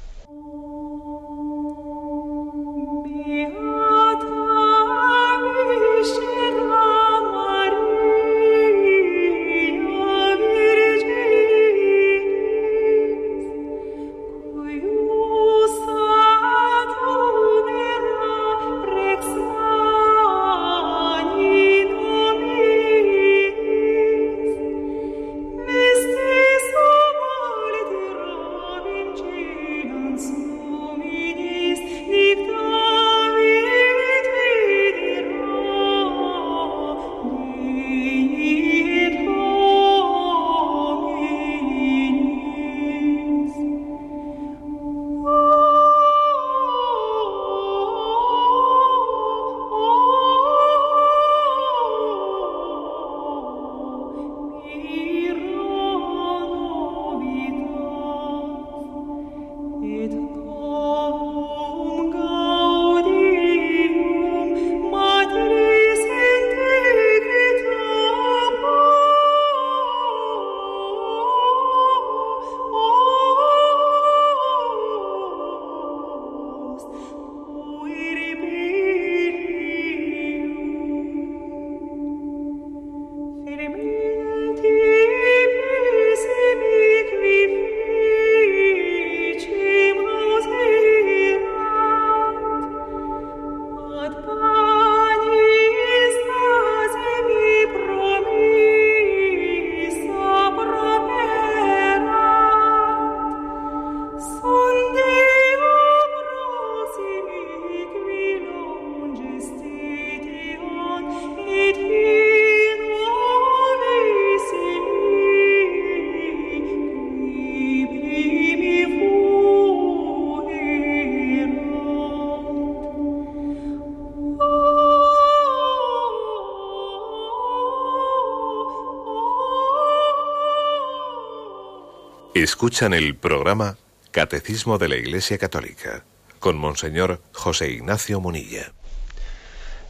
[132.44, 133.78] Escuchan el programa
[134.10, 136.04] Catecismo de la Iglesia Católica
[136.40, 138.70] con Monseñor José Ignacio Munilla.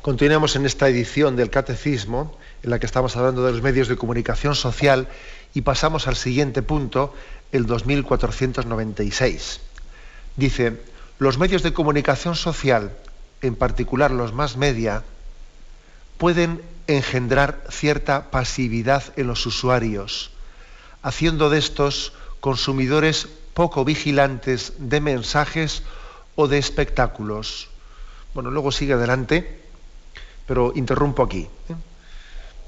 [0.03, 3.97] Continuamos en esta edición del Catecismo en la que estamos hablando de los medios de
[3.97, 5.09] comunicación social
[5.53, 7.13] y pasamos al siguiente punto,
[7.51, 9.61] el 2496.
[10.37, 10.81] Dice,
[11.19, 12.97] los medios de comunicación social,
[13.43, 15.03] en particular los más media,
[16.19, 20.31] pueden engendrar cierta pasividad en los usuarios,
[21.03, 22.13] haciendo de estos
[22.45, 25.83] consumidores poco vigilantes de mensajes
[26.37, 27.71] o de espectáculos.
[28.35, 29.65] Bueno, luego sigue adelante,
[30.45, 31.49] pero interrumpo aquí.
[31.71, 31.75] ¿eh?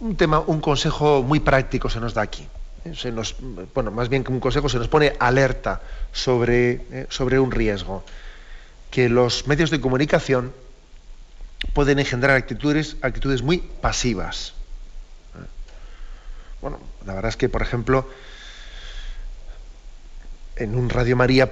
[0.00, 2.48] Un tema, un consejo muy práctico se nos da aquí.
[2.86, 2.94] ¿eh?
[2.96, 3.36] Se nos,
[3.74, 7.06] bueno, más bien que un consejo, se nos pone alerta sobre, ¿eh?
[7.10, 8.02] sobre un riesgo.
[8.90, 10.54] Que los medios de comunicación
[11.74, 14.54] pueden engendrar actitudes, actitudes muy pasivas.
[16.62, 18.08] Bueno, la verdad es que, por ejemplo,
[20.56, 21.50] en un Radio María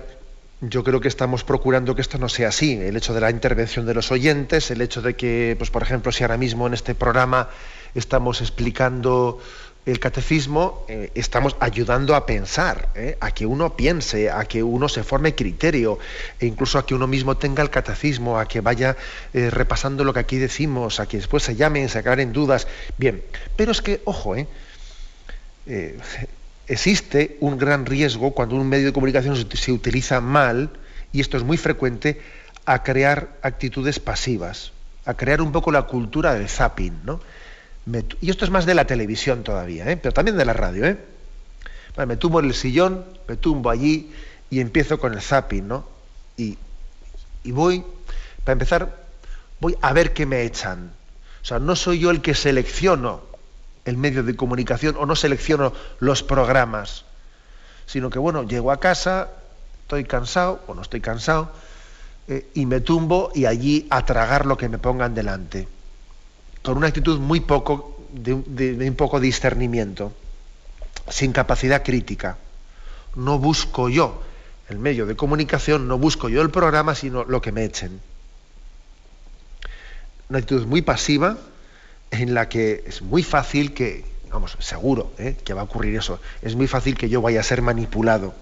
[0.61, 2.73] yo creo que estamos procurando que esto no sea así.
[2.73, 6.11] El hecho de la intervención de los oyentes, el hecho de que, pues, por ejemplo,
[6.11, 7.51] si ahora mismo en este programa
[7.95, 9.41] estamos explicando
[9.87, 13.19] el catecismo eh, estamos ayudando a pensar, ¿eh?
[13.21, 15.99] a que uno piense, a que uno se forme criterio,
[16.41, 18.97] e incluso a que uno mismo tenga el catecismo, a que vaya
[19.35, 22.67] eh, repasando lo que aquí decimos, a que después se llamen, se aclaren dudas.
[22.97, 23.23] Bien,
[23.57, 24.35] pero es que, ojo,
[26.67, 30.71] existe un gran riesgo cuando un medio de comunicación se utiliza mal,
[31.13, 32.21] y esto es muy frecuente,
[32.65, 34.73] a crear actitudes pasivas,
[35.05, 37.21] a crear un poco la cultura del zapping, ¿no?
[38.21, 39.99] y esto es más de la televisión todavía, ¿eh?
[39.99, 40.87] pero también de la radio.
[40.87, 40.97] ¿eh?
[42.07, 44.11] me tumbo en el sillón, me tumbo allí
[44.51, 45.87] y empiezo con el zapping, ¿no?
[46.37, 46.57] Y,
[47.45, 47.85] voy,
[48.43, 49.05] para empezar,
[49.61, 50.91] voy a ver qué me echan.
[51.43, 53.23] O sea, no soy yo el que selecciono
[53.85, 57.05] el medio de comunicación o no selecciono los programas,
[57.87, 59.31] sino que, bueno, llego a casa,
[59.83, 61.53] estoy cansado o no estoy cansado,
[62.29, 65.69] eh, y me tumbo y allí a tragar lo que me pongan delante
[66.65, 70.15] con una actitud muy poco, de, un poco discernimiento,
[71.11, 72.39] sin capacidad crítica.
[73.17, 74.23] No busco yo
[74.71, 78.01] el medio de comunicación, no busco yo el programa, sino lo que me echen.
[80.31, 81.37] Una actitud muy pasiva
[82.21, 85.37] en la que es muy fácil que, vamos, seguro ¿eh?
[85.45, 88.35] que va a ocurrir eso, es muy fácil que yo vaya a ser manipulado.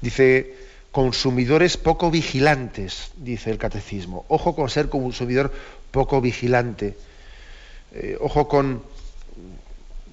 [0.00, 0.54] Dice,
[0.96, 4.24] consumidores poco vigilantes, dice el catecismo.
[4.28, 5.52] Ojo con ser consumidor
[5.90, 6.96] poco vigilante.
[7.92, 8.82] Eh, ojo con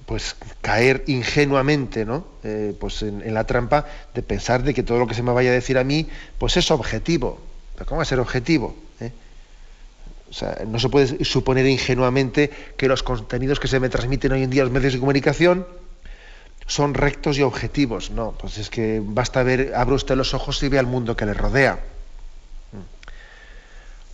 [0.06, 2.26] pues caer ingenuamente ¿no?
[2.42, 5.50] Eh, pues en, la trampa de pensar de que todo lo que se me vaya
[5.50, 6.08] a decir a mí
[6.38, 7.40] pues es objetivo.
[7.74, 8.76] ¿Pero ¿Cómo va a ser objetivo?
[10.66, 14.62] No se puede suponer ingenuamente que los contenidos que se me transmiten hoy en día
[14.62, 15.66] en los medios de comunicación
[16.66, 18.10] son rectos y objetivos.
[18.10, 21.26] No, pues es que basta ver, abre usted los ojos y ve al mundo que
[21.26, 21.78] le rodea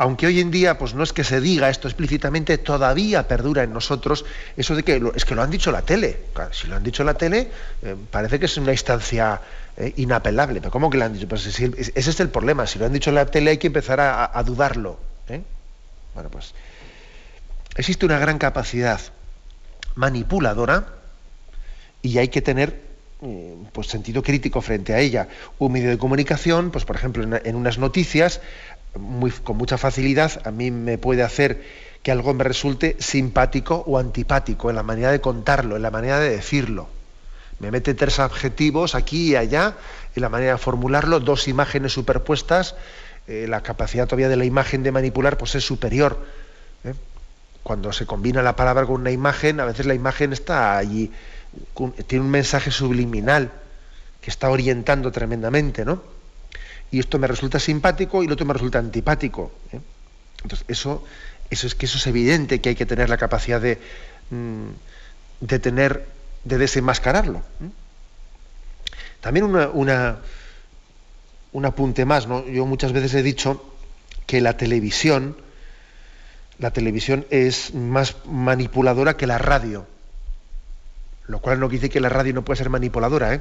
[0.01, 3.75] aunque hoy en día pues no es que se diga esto explícitamente, todavía perdura en
[3.75, 4.25] nosotros
[4.57, 6.21] eso de que es que lo han dicho la tele.
[6.53, 7.51] si lo han dicho la tele,
[7.83, 9.43] eh, parece que es una instancia
[9.77, 10.61] eh, inapelable.
[10.61, 11.29] Pero ¿cómo que lo han dicho?
[11.29, 12.67] Pues ese es el problema.
[12.67, 14.99] Si lo han dicho la tele hay que empezar a, dudarlo.
[15.29, 15.43] ¿eh?
[16.15, 16.55] Bueno, pues
[17.77, 19.01] existe una gran capacidad
[19.95, 20.87] manipuladora
[22.03, 22.91] y hay que tener
[23.73, 25.29] pues sentido crítico frente a ella.
[25.59, 28.41] Un medio de comunicación, pues por ejemplo en unas noticias
[29.45, 31.63] con mucha facilidad a mí me puede hacer
[32.03, 36.19] que algo me resulte simpático o antipático en la manera de contarlo, en la manera
[36.19, 36.89] de decirlo.
[37.59, 39.77] Me mete tres adjetivos aquí y allá,
[40.17, 42.75] en la manera de formularlo, dos imágenes superpuestas,
[43.31, 46.27] eh, la capacidad todavía de la imagen de manipular pues es superior.
[46.85, 46.95] ¿eh?
[47.63, 51.13] Cuando se combina la palabra con una imagen, a veces la imagen está allí,
[52.07, 53.53] tiene un mensaje subliminal
[54.21, 56.03] que está orientando tremendamente, ¿no?
[56.91, 59.53] y esto me resulta simpático y lo otro me resulta antipático.
[59.73, 59.81] ¿eh?
[60.43, 61.05] Entonces, eso,
[61.51, 63.79] eso es que eso es evidente que hay que tener la capacidad de,
[64.31, 64.69] mm,
[65.41, 66.07] de tener,
[66.45, 67.43] de desenmascararlo.
[69.21, 70.19] También una,
[71.53, 72.47] un apunte más, ¿no?
[72.47, 73.65] Yo muchas veces he dicho
[74.27, 75.37] que la televisión,
[76.59, 79.87] la televisión es más manipuladora que la radio.
[81.27, 83.41] Lo cual no quiere decir que la radio no pueda ser manipuladora, ¿eh?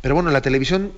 [0.00, 0.92] Pero bueno, la televisión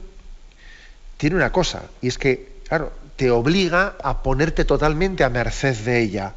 [1.16, 6.00] tiene una cosa, y es que, claro, te obliga a ponerte totalmente a merced de
[6.00, 6.34] ella.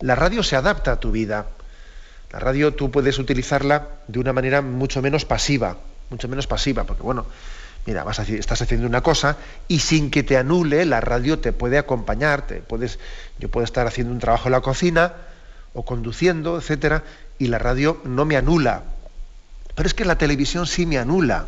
[0.00, 1.46] La radio se adapta a tu vida.
[2.32, 5.76] La radio tú puedes utilizarla de una manera mucho menos pasiva,
[6.10, 7.26] mucho menos pasiva, porque bueno,
[7.86, 9.36] mira, estás haciendo una cosa
[9.68, 12.98] y sin que te anule, la radio te puede acompañar, puedes,
[13.38, 15.12] yo puedo estar haciendo un trabajo en la cocina
[15.74, 17.04] o conduciendo, etcétera,
[17.38, 18.84] y la radio no me anula.
[19.74, 21.46] Pero es que la televisión sí me anula.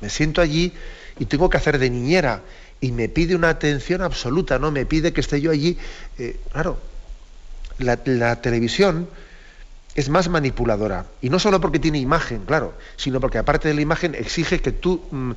[0.00, 0.72] Me siento allí
[1.18, 2.42] y tengo que hacer de niñera
[2.80, 4.70] y me pide una atención absoluta, ¿no?
[4.70, 5.76] Me pide que esté yo allí.
[6.18, 6.78] Eh, claro,
[7.78, 9.08] la, televisión
[9.94, 11.06] es más manipuladora.
[11.20, 14.72] Y no solo porque tiene imagen, claro, sino porque aparte de la imagen exige que
[14.72, 15.32] tú mm,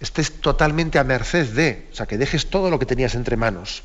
[0.00, 3.82] estés totalmente a merced de, o sea, que dejes todo lo que tenías entre manos.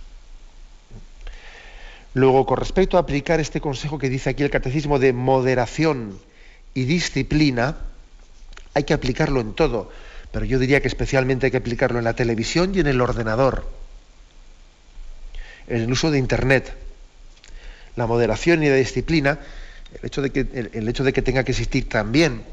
[2.14, 6.20] Luego, con respecto a aplicar este consejo que dice aquí el catecismo de moderación
[6.74, 7.78] y disciplina,
[8.74, 9.92] hay que aplicarlo en todo
[10.32, 13.68] pero yo diría que especialmente hay que aplicarlo en la televisión y en el ordenador,
[15.68, 16.74] en el uso de Internet.
[17.98, 19.40] La moderación y la disciplina,
[19.94, 22.44] el hecho de que, el, hecho de que tenga que existir también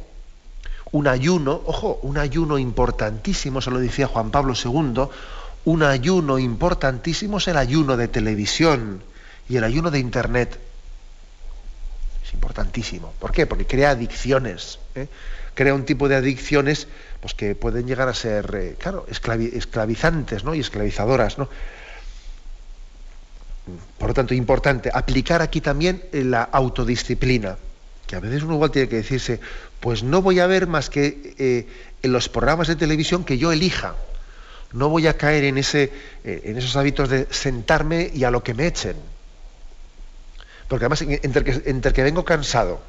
[0.91, 5.09] un ayuno, ojo, un ayuno importantísimo, se lo decía Juan Pablo II,
[5.65, 9.03] un ayuno importantísimo es el ayuno de televisión
[9.49, 10.59] y el ayuno de Internet.
[12.25, 13.13] Es importantísimo.
[13.19, 13.47] ¿Por qué?
[13.47, 14.79] Porque crea adicciones.
[14.95, 15.09] ¿eh?
[15.55, 16.89] Crea un tipo de adicciones
[17.21, 20.55] pues que pueden llegar a ser, eh, claro, esclavizantes ¿no?
[20.55, 21.37] y esclavizadoras.
[21.37, 21.49] ¿no?
[23.99, 27.57] Por lo tanto, importante, aplicar aquí también la autodisciplina.
[28.07, 29.41] que a veces uno igual tiene que decirse,
[29.81, 31.69] pues no voy a ver más que eh,
[32.03, 33.95] en los programas de televisión que yo elija.
[34.73, 35.93] No voy a caer en, ese,
[36.25, 38.97] eh, en esos hábitos de sentarme y a lo que me echen.
[40.69, 42.81] Porque además, entre que, entre que vengo cansado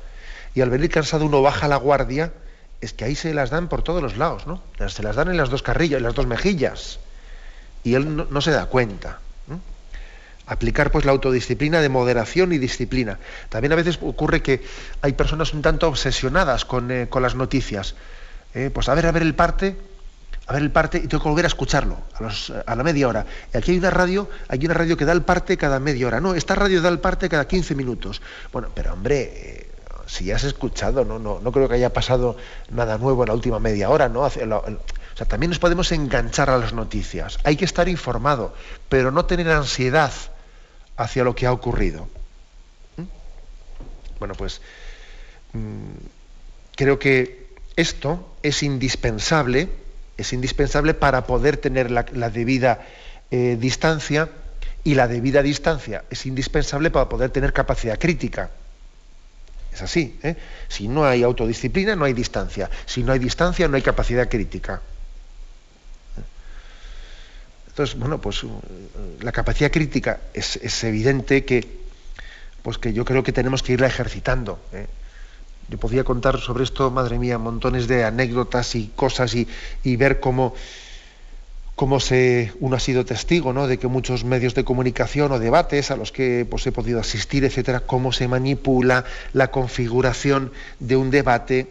[0.53, 2.33] y al venir cansado uno baja la guardia,
[2.81, 4.61] es que ahí se las dan por todos los lados, ¿no?
[4.87, 6.99] Se las dan en las dos carrillas, en las dos mejillas.
[7.83, 9.19] Y él no, se da cuenta.
[10.49, 13.19] Aplicar pues la autodisciplina de moderación y disciplina.
[13.49, 14.63] También a veces ocurre que
[15.03, 17.93] hay personas un tanto obsesionadas con, eh, las noticias.
[18.55, 19.77] Eh, pues a ver, a ver el parte,
[20.47, 21.97] a ver el parte y tengo que volver a escucharlo
[22.65, 23.27] a, la media hora.
[23.53, 26.19] Aquí hay una radio, hay una radio que da el parte cada media hora.
[26.19, 28.19] No, esta radio da el parte cada 15 minutos.
[28.51, 29.69] Bueno, pero hombre, eh,
[30.07, 31.19] si ya has escuchado, ¿no?
[31.19, 32.37] No, no creo que haya pasado
[32.71, 34.21] nada nuevo en la última media hora, ¿no?
[34.21, 37.37] O sea, también nos podemos enganchar a las noticias.
[37.43, 38.55] Hay que estar informado,
[38.89, 40.11] pero no tener ansiedad
[40.99, 42.07] hacia lo que ha ocurrido.
[42.97, 43.03] ¿Mm?
[44.19, 44.61] Bueno, pues
[45.53, 47.47] mm, creo que
[47.77, 49.69] esto es indispensable,
[50.17, 52.85] es indispensable para poder tener la, debida
[53.31, 54.29] eh, distancia
[54.83, 58.51] y la debida distancia es indispensable para poder tener capacidad crítica.
[59.73, 60.19] Es así.
[60.23, 60.35] ¿eh?
[60.67, 62.69] Si no hay autodisciplina, no hay distancia.
[62.85, 64.81] Si no hay distancia, no hay capacidad crítica.
[67.79, 68.49] Entonces, bueno, pues uh,
[69.21, 71.65] la capacidad crítica es, evidente que,
[72.61, 74.59] pues que yo creo que tenemos que irla ejercitando.
[74.73, 74.85] ¿eh?
[75.69, 79.47] Yo podría contar sobre esto, madre mía, montones de anécdotas y cosas y,
[79.85, 80.55] y ver cómo
[81.77, 83.65] cómo se, uno ha sido testigo ¿no?
[83.65, 87.45] de que muchos medios de comunicación o debates a los que pues, he podido asistir,
[87.45, 90.51] etcétera, cómo se manipula la configuración
[90.81, 91.67] de un debate,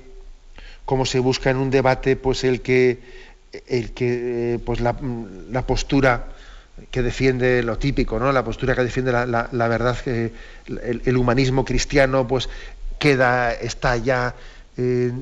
[0.87, 3.28] cómo se busca en un debate pues, el que,
[3.67, 4.93] el que pues, la,
[5.67, 6.27] postura
[6.91, 8.31] que defiende lo típico, ¿no?
[8.33, 10.33] la postura que defiende la, verdad, que
[10.67, 12.49] el, humanismo cristiano pues,
[12.99, 14.35] queda, está ya
[14.77, 15.13] eh,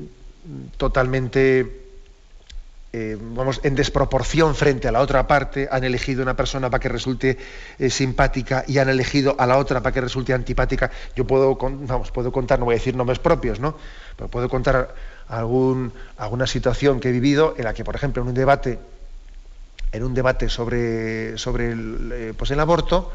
[0.77, 1.87] totalmente
[2.93, 6.89] eh, vamos, en desproporción frente a la otra parte, han elegido una persona para que
[6.89, 7.37] resulte
[7.77, 10.89] eh, simpática y han elegido a la otra para que resulte antipática.
[11.15, 13.77] Yo puedo, vamos, puedo contar, no voy a decir nombres propios, ¿no?
[14.15, 14.95] Pero puedo contar
[15.29, 18.79] alguna situación que he vivido en la que, por ejemplo, en un debate,
[19.91, 23.11] en un debate sobre, sobre el, eh, pues el aborto,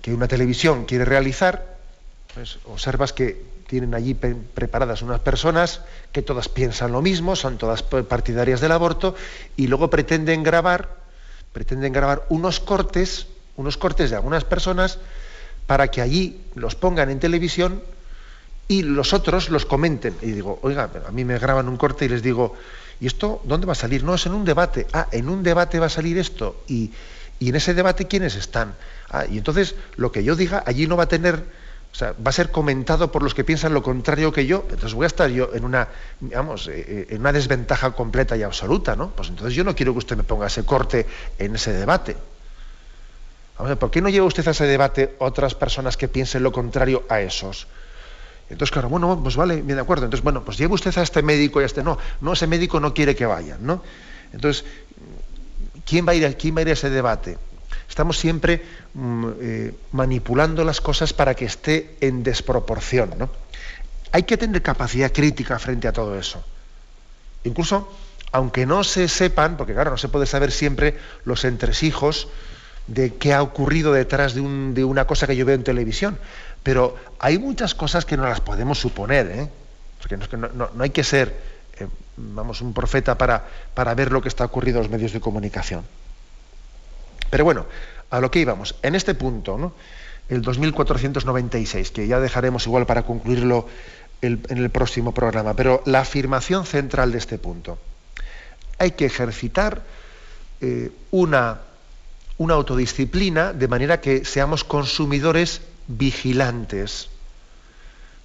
[0.00, 1.76] que una televisión quiere realizar,
[2.34, 7.82] pues observas que tienen allí preparadas unas personas que todas piensan lo mismo, son todas
[7.82, 9.14] partidarias del aborto,
[9.56, 10.96] y luego pretenden grabar,
[11.52, 13.26] pretenden grabar unos cortes,
[13.56, 14.98] unos cortes de algunas personas,
[15.66, 17.82] para que allí los pongan en televisión
[18.70, 20.14] y los otros los comenten.
[20.22, 22.54] Y digo, oiga, a mí me graban un corte y les digo,
[23.00, 24.04] ¿y esto dónde va a salir?
[24.04, 24.86] No, es en un debate.
[24.92, 26.62] Ah, en un debate va a salir esto.
[26.68, 26.92] Y,
[27.40, 28.76] y en ese debate, ¿quiénes están?
[29.10, 31.42] Ah, y entonces lo que yo diga allí no va a tener
[31.92, 34.94] o sea, va a ser comentado por los que piensan lo contrario que yo, entonces
[34.94, 35.88] voy a estar yo en una,
[36.20, 39.10] digamos, eh, eh, en una desventaja completa y absoluta, ¿no?
[39.10, 41.04] Pues entonces yo no quiero que usted me ponga ese corte
[41.40, 42.16] en ese debate.
[43.78, 47.20] ¿por qué no lleva usted a ese debate otras personas que piensen lo contrario a
[47.20, 47.66] esos?
[48.50, 50.04] Entonces, claro, bueno, pues vale, bien de acuerdo.
[50.04, 51.98] Entonces, bueno, pues lleve usted a este médico y a este no.
[52.20, 53.82] No, ese médico no quiere que vayan, ¿no?
[54.32, 54.64] Entonces,
[55.86, 57.38] ¿quién va a ir, quién va a, ir a ese debate?
[57.88, 58.62] Estamos siempre
[58.94, 63.14] mm, eh, manipulando las cosas para que esté en desproporción.
[63.18, 63.30] ¿no?
[64.12, 66.42] Hay que tener capacidad crítica frente a todo eso.
[67.44, 67.92] Incluso,
[68.32, 72.28] aunque no se sepan, porque claro, no se puede saber siempre los entresijos
[72.86, 76.18] de qué ha ocurrido detrás de, una cosa que yo veo en televisión,
[76.62, 79.48] pero hay muchas cosas que no las podemos suponer, ¿eh?
[79.98, 81.34] porque no, hay que ser,
[81.78, 81.86] eh,
[82.16, 85.84] vamos, un profeta para, para ver lo que está ocurriendo en los medios de comunicación.
[87.30, 87.66] Pero bueno,
[88.10, 88.74] a lo que íbamos.
[88.82, 89.72] En este punto,
[90.28, 93.66] el 2496, que ya dejaremos igual para concluirlo
[94.22, 97.78] en el próximo programa, pero la afirmación central de este punto.
[98.78, 99.82] Hay que ejercitar
[100.60, 101.60] eh, una,
[102.36, 107.08] una autodisciplina de manera que seamos consumidores vigilantes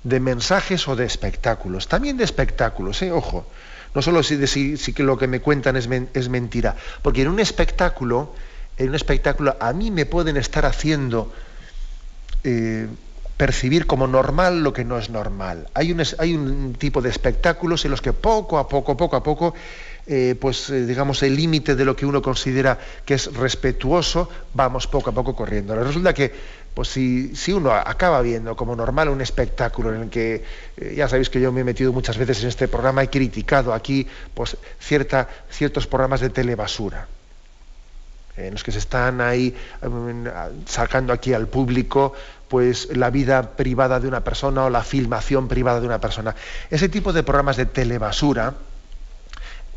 [0.03, 1.87] de mensajes o de espectáculos.
[1.87, 3.11] También de espectáculos, ¿eh?
[3.11, 3.45] ojo.
[3.95, 5.87] No solo si, que lo que me cuentan es,
[6.29, 8.33] mentira, porque en un espectáculo
[8.77, 11.31] en un espectáculo a mí me pueden estar haciendo
[12.43, 12.87] eh,
[13.37, 15.69] percibir como normal lo que no es normal.
[15.73, 19.53] Hay un, tipo de espectáculos en los que poco a poco, poco a poco,
[20.07, 25.09] eh, pues digamos el límite de lo que uno considera que es respetuoso, vamos poco
[25.09, 25.73] a poco corriendo.
[25.75, 26.33] Resulta que,
[26.75, 30.43] pues si, si uno acaba viendo como normal un espectáculo en el que,
[30.95, 34.05] ya sabéis que yo me he metido muchas veces en este programa, he criticado aquí
[34.33, 37.07] pues, cierta, ciertos programas de telebasura
[38.37, 40.25] en los que se están ahí em,
[40.65, 42.13] sacando aquí al público
[42.49, 46.35] pues la vida privada de una persona o la filmación privada de una persona.
[46.69, 48.53] Ese tipo de programas de telebasura,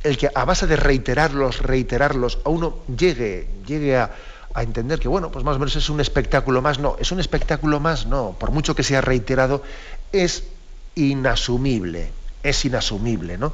[0.02, 4.10] el que a base de reiterarlos, reiterarlos, a uno llegue, llegue a,
[4.54, 7.20] a entender que, bueno, pues más o menos es un espectáculo más, no, es un
[7.20, 9.62] espectáculo más, no, por mucho que sea reiterado,
[10.12, 10.44] es
[10.94, 12.10] inasumible,
[12.42, 13.48] es inasumible, ¿no?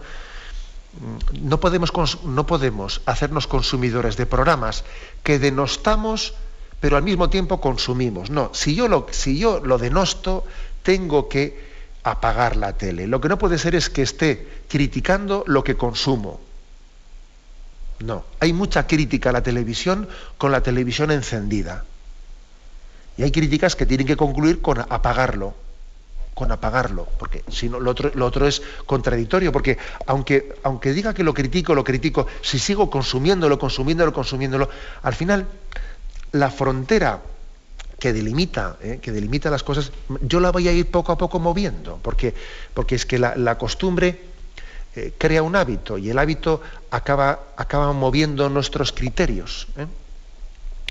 [1.01, 1.93] Mm, no podemos,
[2.25, 4.85] no podemos hacernos consumidores de programas
[5.23, 6.35] que denostamos,
[6.81, 8.31] pero al mismo tiempo consumimos.
[8.31, 10.45] No, si yo lo, si yo lo denosto,
[10.83, 11.75] tengo que
[12.05, 13.07] apagar la tele.
[13.07, 16.41] Lo que no puede ser es que esté criticando lo que consumo.
[18.01, 21.85] No, hay mucha crítica a la televisión con la televisión encendida.
[23.17, 25.55] Y hay críticas que tienen que concluir con apagarlo
[26.35, 31.33] con apagarlo, porque si no, lo otro, es contradictorio, porque aunque, aunque diga que lo
[31.33, 34.69] critico, lo critico, si sigo consumiéndolo, consumiéndolo, consumiéndolo,
[35.03, 35.47] al final
[36.33, 37.23] la frontera
[38.01, 38.99] que delimita, ¿eh?
[39.01, 39.93] que delimita las cosas,
[40.23, 42.35] yo la voy a ir poco a poco moviendo, porque,
[42.75, 44.34] porque es que la, costumbre
[44.97, 49.69] eh, crea un hábito y el hábito acaba, acaba moviendo nuestros criterios.
[49.77, 49.87] ¿eh?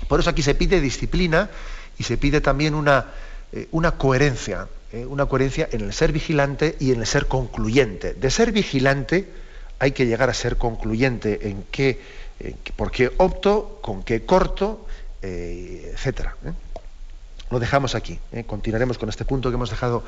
[0.08, 1.50] Por eso aquí se pide disciplina
[1.98, 3.06] y se pide también una,
[3.70, 8.14] una coherencia eh, una coherencia en el ser vigilante y en el ser concluyente.
[8.14, 9.28] De ser vigilante
[9.80, 12.00] hay que llegar a ser concluyente en qué,
[12.76, 14.86] por qué opto, con qué corto,
[15.20, 16.36] eh, etcétera.
[16.44, 16.52] ¿eh?
[17.50, 18.20] Lo dejamos aquí.
[18.46, 20.04] Continuaremos con este punto que hemos dejado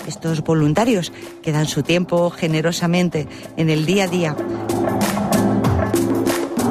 [0.08, 1.14] Estos voluntarios
[1.44, 4.36] que dan su tiempo generosamente en el día a día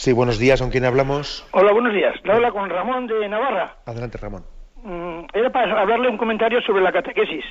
[0.00, 1.46] Sí, buenos días, ¿con quién hablamos?
[1.50, 2.14] Hola, buenos días.
[2.24, 3.74] Le habla con Ramón de Navarra.
[3.84, 4.44] Adelante, Ramón.
[4.82, 7.44] Mm, era para hablarle un comentario sobre la catequesis.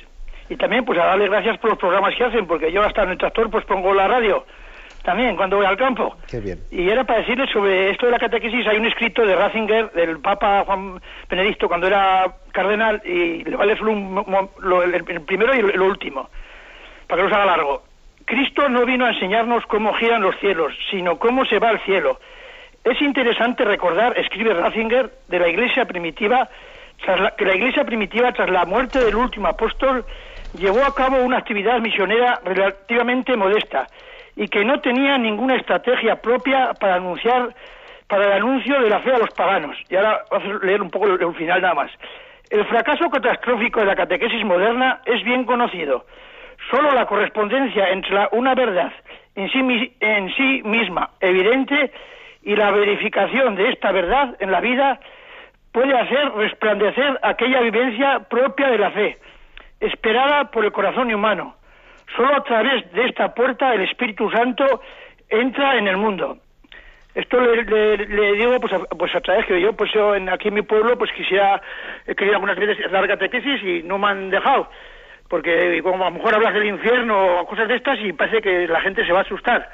[0.48, 3.10] Y también, pues, a darle gracias por los programas que hacen, porque yo hasta en
[3.10, 4.44] el tractor, pues, pongo la radio
[5.04, 6.16] también cuando voy al campo.
[6.28, 6.58] Qué bien.
[6.72, 10.18] Y era para decirle sobre esto de la catequesis, hay un escrito de Ratzinger, del
[10.18, 16.28] Papa Juan Benedicto, cuando era cardenal, y le vale solo el, primero y el, último,
[17.06, 17.84] para que los haga largo.
[18.24, 22.18] Cristo no vino a enseñarnos cómo giran los cielos, sino cómo se va al cielo.
[22.84, 26.48] Es interesante recordar, escribe Ratzinger, de la iglesia primitiva,
[27.36, 30.04] que la iglesia primitiva, tras la muerte del último apóstol,
[30.56, 33.86] llevó a cabo una actividad misionera relativamente modesta
[34.34, 37.54] y que no tenía ninguna estrategia propia para anunciar
[38.08, 39.76] para el anuncio de la fe a los paganos.
[39.88, 41.90] Y ahora voy a leer un poco el, final nada más.
[42.48, 46.06] El fracaso catastrófico de la catequesis moderna es bien conocido.
[46.70, 48.92] Solo la correspondencia entre una verdad
[49.36, 51.92] en sí, en sí misma evidente
[52.42, 55.00] y la verificación de esta verdad en la vida
[55.72, 59.18] puede hacer resplandecer aquella vivencia propia de la fe,
[59.78, 61.56] esperada por el corazón humano.
[62.16, 64.82] Solo a través de esta puerta el Espíritu Santo
[65.28, 66.38] entra en el mundo.
[67.14, 69.90] Esto le, digo pues a, pues a través que yo pues
[70.32, 71.60] aquí en mi pueblo pues quisiera
[72.06, 74.68] he querido algunas veces dar catequesis y no me han dejado
[75.30, 78.66] porque como a lo mejor hablas del infierno o cosas de estas y parece que
[78.66, 79.70] la gente se va a asustar.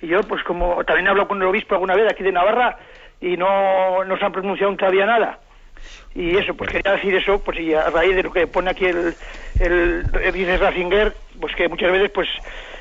[0.00, 2.78] Y yo, pues como también hablo con el obispo alguna vez aquí de Navarra
[3.20, 5.38] y no, no se han pronunciado todavía nada.
[6.14, 8.86] Y eso, pues quería decir eso, pues y a raíz de lo que pone aquí
[8.86, 9.14] el,
[9.60, 12.28] el, el Ratzinger, pues que muchas veces pues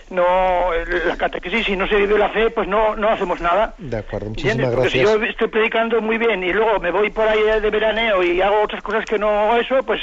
[0.09, 0.70] no
[1.05, 3.74] la catequesis si no se vive la fe pues no no hacemos nada.
[3.78, 7.28] De acuerdo muchísimas gracias si yo estoy predicando muy bien y luego me voy por
[7.28, 9.99] ahí de veraneo y hago otras cosas que no eso pues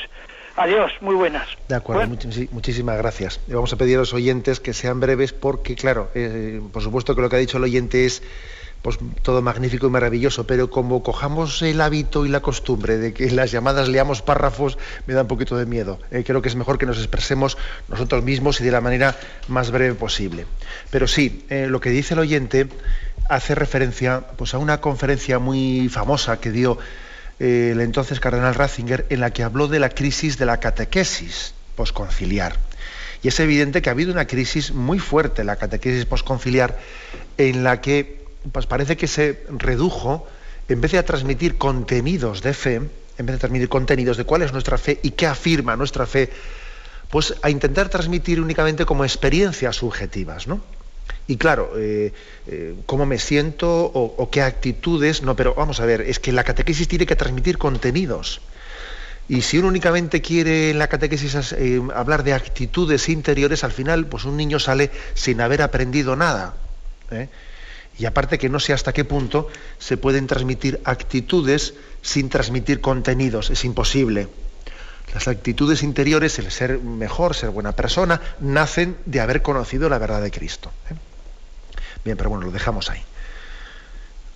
[0.57, 1.49] Adiós, muy buenas.
[1.69, 2.07] De acuerdo,
[2.51, 3.41] muchísimas gracias.
[3.49, 7.15] Y vamos a pedir a los oyentes que sean breves porque, claro, eh, por supuesto
[7.15, 8.23] que lo que ha dicho el oyente es
[8.83, 13.29] pues todo magnífico y maravilloso, pero como cojamos el hábito y la costumbre de que
[13.29, 14.77] en las llamadas leamos párrafos,
[15.07, 16.01] me da un poquito de miedo.
[16.11, 17.57] Eh, creo que es mejor que nos expresemos
[17.89, 20.47] nosotros mismos y de la manera más breve posible.
[20.91, 22.67] Pero sí, eh, lo que dice el oyente
[23.29, 26.77] hace referencia pues, a una conferencia muy famosa que dio
[27.43, 32.57] el entonces cardenal Ratzinger en la que habló de la crisis de la catequesis posconciliar.
[33.21, 36.79] Y es evidente que ha habido una crisis muy fuerte, la catequesis posconciliar,
[37.39, 38.23] en la que
[38.53, 40.27] pues parece que se redujo,
[40.69, 44.53] en vez de transmitir contenidos de fe, en vez de transmitir contenidos de cuál es
[44.53, 46.31] nuestra fe y qué afirma nuestra fe,
[47.11, 50.61] pues a intentar transmitir únicamente como experiencias subjetivas, ¿no?
[51.27, 52.13] Y claro, eh,
[52.47, 56.45] eh, cómo me siento o, qué actitudes, no, pero vamos a ver, es que la
[56.45, 58.41] catequesis tiene que transmitir contenidos.
[59.29, 64.07] Y si uno únicamente quiere en la catequesis eh, hablar de actitudes interiores, al final,
[64.07, 66.57] pues un niño sale sin haber aprendido nada.
[67.99, 69.49] Y aparte que no sé hasta qué punto
[69.79, 74.29] se pueden transmitir actitudes sin transmitir contenidos, es imposible.
[75.15, 80.23] Las actitudes interiores, el ser mejor, ser buena persona, nacen de haber conocido la verdad
[80.23, 80.71] de Cristo.
[80.91, 80.95] ¿eh?
[82.05, 83.03] Bien, pero bueno, lo dejamos ahí.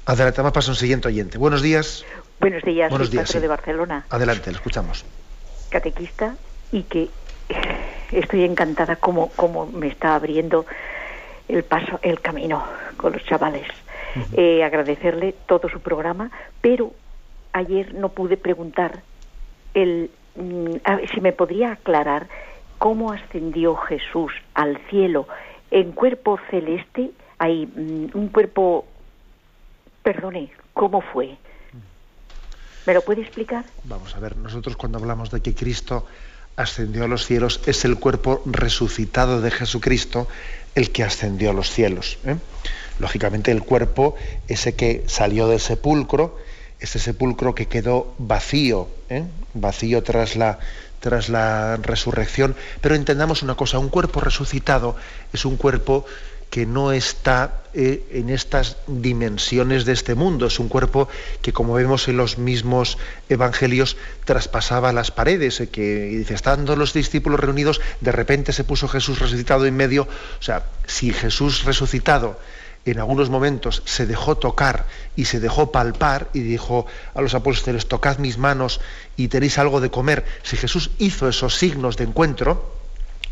[0.05, 1.39] Adelante, vamos a un siguiente oyente.
[1.39, 2.05] Buenos días.
[2.39, 4.07] Buenos días, Buenos días de Barcelona.
[4.11, 5.05] Adelante, lo escuchamos.
[5.71, 6.37] Catequista
[6.71, 7.09] y que
[8.13, 10.67] estoy encantada como, como me está abriendo
[11.49, 12.65] el paso, el camino
[12.97, 13.67] con los chavales.
[14.33, 16.93] Eh, agradecerle todo su programa, pero
[17.53, 19.03] ayer no pude preguntar
[19.75, 20.11] el,
[21.13, 22.29] si me podría aclarar
[22.79, 25.27] cómo ascendió Jesús al cielo
[25.71, 28.87] en cuerpo celeste, hay mm, un cuerpo,
[30.03, 31.37] perdone, ¿cómo fue?
[32.87, 33.65] ¿Me lo puede explicar?
[33.85, 36.07] Vamos a ver, nosotros cuando hablamos de que Cristo
[36.55, 40.29] ascendió a los cielos es el cuerpo resucitado de Jesucristo
[40.75, 42.19] el que ascendió a los cielos.
[42.25, 42.37] ¿eh?
[42.99, 44.15] Lógicamente el cuerpo,
[44.47, 46.39] ese que salió del sepulcro,
[46.81, 49.25] ese sepulcro que quedó vacío, ¿eh?
[49.55, 50.59] vacío tras la,
[51.01, 52.55] tras la resurrección.
[52.81, 54.97] Pero entendamos una cosa, un cuerpo resucitado
[55.33, 56.05] es un cuerpo
[56.51, 60.47] que no está eh, en estas dimensiones de este mundo.
[60.47, 61.09] Es un cuerpo
[61.43, 62.99] que, como vemos en los mismos
[63.29, 68.89] evangelios, traspasaba las paredes, eh, que dice, estando los discípulos reunidos, de repente se puso
[68.89, 70.03] Jesús resucitado en medio.
[70.05, 72.39] O sea, si Jesús resucitado
[72.93, 77.89] en algunos momentos se dejó tocar y se dejó palpar y dijo a los apóstoles,
[77.89, 78.81] tocad mis manos
[79.17, 80.25] y tenéis algo de comer.
[80.43, 82.77] Si Jesús hizo esos signos de encuentro,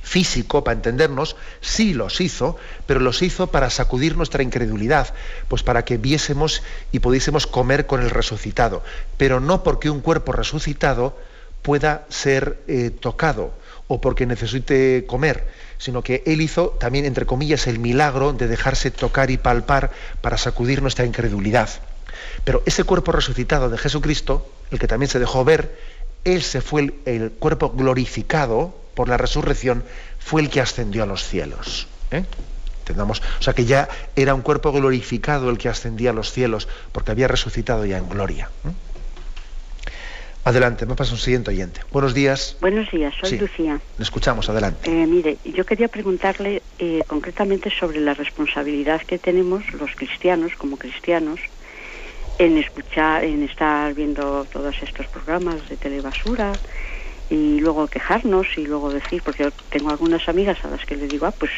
[0.03, 5.15] físico, para entendernos, sí los hizo, pero los hizo para sacudir nuestra incredulidad,
[5.49, 8.83] pues para que viésemos y pudiésemos comer con el resucitado,
[9.17, 11.17] pero no porque un cuerpo resucitado
[11.63, 13.55] pueda ser eh, tocado
[13.89, 15.47] o porque necesite comer,
[15.79, 20.39] sino que él hizo también, entre comillas, el milagro de dejarse tocar y palpar para
[20.39, 21.69] sacudir nuestra incredulidad.
[22.45, 25.79] Pero ese cuerpo resucitado de Jesucristo, el que también se dejó ver,
[26.25, 29.85] él se fue el cuerpo glorificado, por la resurrección,
[30.19, 31.89] fue el que ascendió a los cielos.
[32.11, 32.25] ¿eh?
[33.09, 37.11] o sea que ya era un cuerpo glorificado el que ascendía a los cielos, porque
[37.11, 38.51] había resucitado ya en gloria.
[38.65, 38.94] ¿eh?
[40.45, 41.81] Adelante, me pasa un siguiente oyente.
[41.91, 42.57] Buenos días.
[42.61, 43.81] Buenos días, soy Lucía.
[43.97, 44.91] Le escuchamos, adelante.
[44.91, 50.77] Eh, mire, yo quería preguntarle eh, concretamente sobre la responsabilidad que tenemos los cristianos, como
[50.77, 51.41] cristianos,
[52.39, 56.53] en escuchar, en estar viendo todos estos programas de telebasura,
[57.31, 61.09] y luego quejarnos y luego decir, porque yo tengo algunas amigas a las que le
[61.09, 61.53] digo, ah, pues,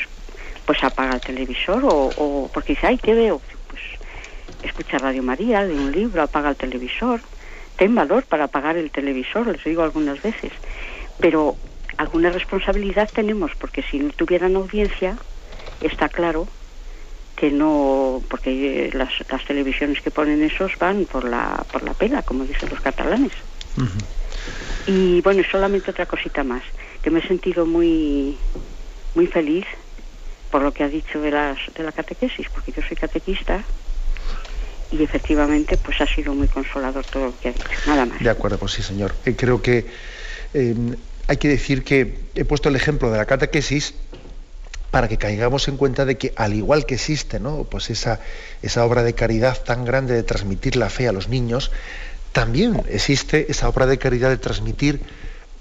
[0.65, 3.41] pues apaga el televisor o, porque dice, ay, ¿qué veo?
[3.69, 3.83] Pues
[4.63, 7.21] escucha Radio María, de un libro, apaga el televisor,
[7.77, 10.53] ten valor para apagar el televisor, les digo algunas veces,
[11.21, 11.57] pero
[11.97, 15.17] alguna responsabilidad tenemos, porque si no tuvieran audiencia,
[15.81, 16.49] está claro
[17.37, 22.23] que no, porque las, las televisiones que ponen esos van por la, por la pela,
[22.23, 23.33] como dicen los catalanes.
[24.87, 26.63] Y bueno, solamente otra cosita más,
[27.03, 28.39] que me he sentido muy,
[29.15, 29.67] muy feliz
[30.51, 33.63] por lo que ha dicho de, las, de la catequesis, porque yo soy catequista
[34.91, 38.21] y efectivamente pues ha sido muy consolador todo lo que ha dicho, nada más.
[38.21, 39.17] De acuerdo, pues sí, señor.
[39.25, 39.87] Eh, creo que
[40.55, 43.95] em, hay que decir que he puesto el ejemplo de la catequesis
[44.91, 47.65] para que caigamos en cuenta de que al igual que existe ¿no?
[47.65, 48.21] pues esa,
[48.63, 51.71] esa obra de caridad tan grande de transmitir la fe a los niños,
[52.33, 55.01] también existe esa obra de caridad de transmitir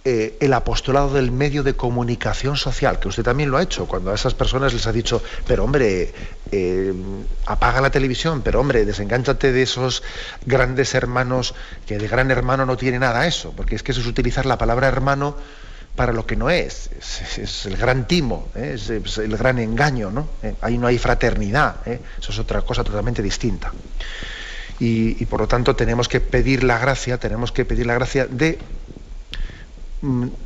[0.07, 4.11] eh, el apostolado del medio de comunicación social, que usted también lo ha hecho, cuando
[4.11, 6.13] a esas personas les ha dicho, pero hombre,
[6.51, 6.93] eh,
[7.47, 10.03] apaga la televisión, pero hombre, desenganchate de esos
[10.45, 11.55] grandes hermanos,
[11.87, 14.59] que de gran hermano no tiene nada eso, porque es que eso es utilizar la
[14.59, 15.37] palabra hermano
[15.95, 16.91] para lo que no es,
[17.39, 18.73] es, el gran timo, ¿eh?
[18.75, 20.27] es, el gran engaño, ¿no?
[20.61, 23.73] ahí no hay fraternidad, eso es otra cosa totalmente distinta.
[24.79, 28.27] Y, y por lo tanto tenemos que pedir la gracia, tenemos que pedir la gracia
[28.27, 28.59] de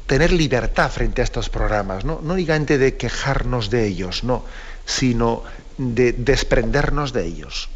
[0.05, 2.19] tener libertad frente a estos programas, ¿no?
[2.23, 4.43] no únicamente de quejarnos de ellos, no,
[4.85, 5.43] sino
[5.77, 7.69] de desprendernos de ellos,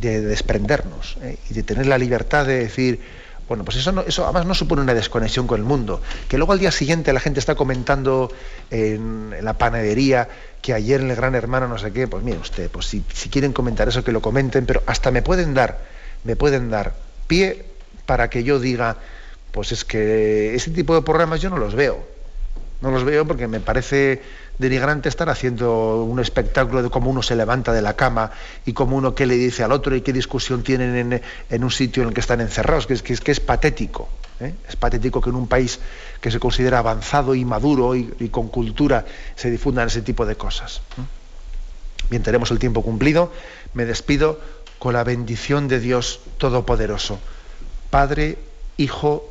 [0.00, 1.38] de desprendernos ¿eh?
[1.50, 3.00] y de tener la libertad de decir,
[3.48, 6.52] bueno, pues eso, no, eso además no supone una desconexión con el mundo, que luego
[6.52, 8.32] al día siguiente la gente está comentando
[8.70, 10.28] en, la panadería
[10.62, 13.28] que ayer en el Gran Hermano no sé qué, pues mire usted, pues si, si
[13.28, 15.80] quieren comentar eso que lo comenten, pero hasta me pueden dar,
[16.24, 16.94] me pueden dar
[17.26, 17.66] pie
[18.06, 18.96] para que yo diga,
[19.54, 22.04] pues es que ese tipo de programas yo no los veo.
[22.80, 24.20] No los veo porque me parece
[24.58, 28.32] denigrante estar haciendo un espectáculo de cómo uno se levanta de la cama
[28.66, 32.02] y cómo uno qué le dice al otro y qué discusión tienen en, un sitio
[32.02, 34.08] en el que están encerrados, que es, que es, patético.
[34.40, 34.54] ¿eh?
[34.68, 35.78] Es patético que en un país
[36.20, 40.80] que se considera avanzado y maduro y, con cultura se difundan ese tipo de cosas.
[42.10, 43.32] Bien, tenemos el tiempo cumplido.
[43.72, 44.40] Me despido
[44.80, 47.20] con la bendición de Dios Todopoderoso,
[47.90, 48.36] Padre,
[48.76, 49.30] Hijo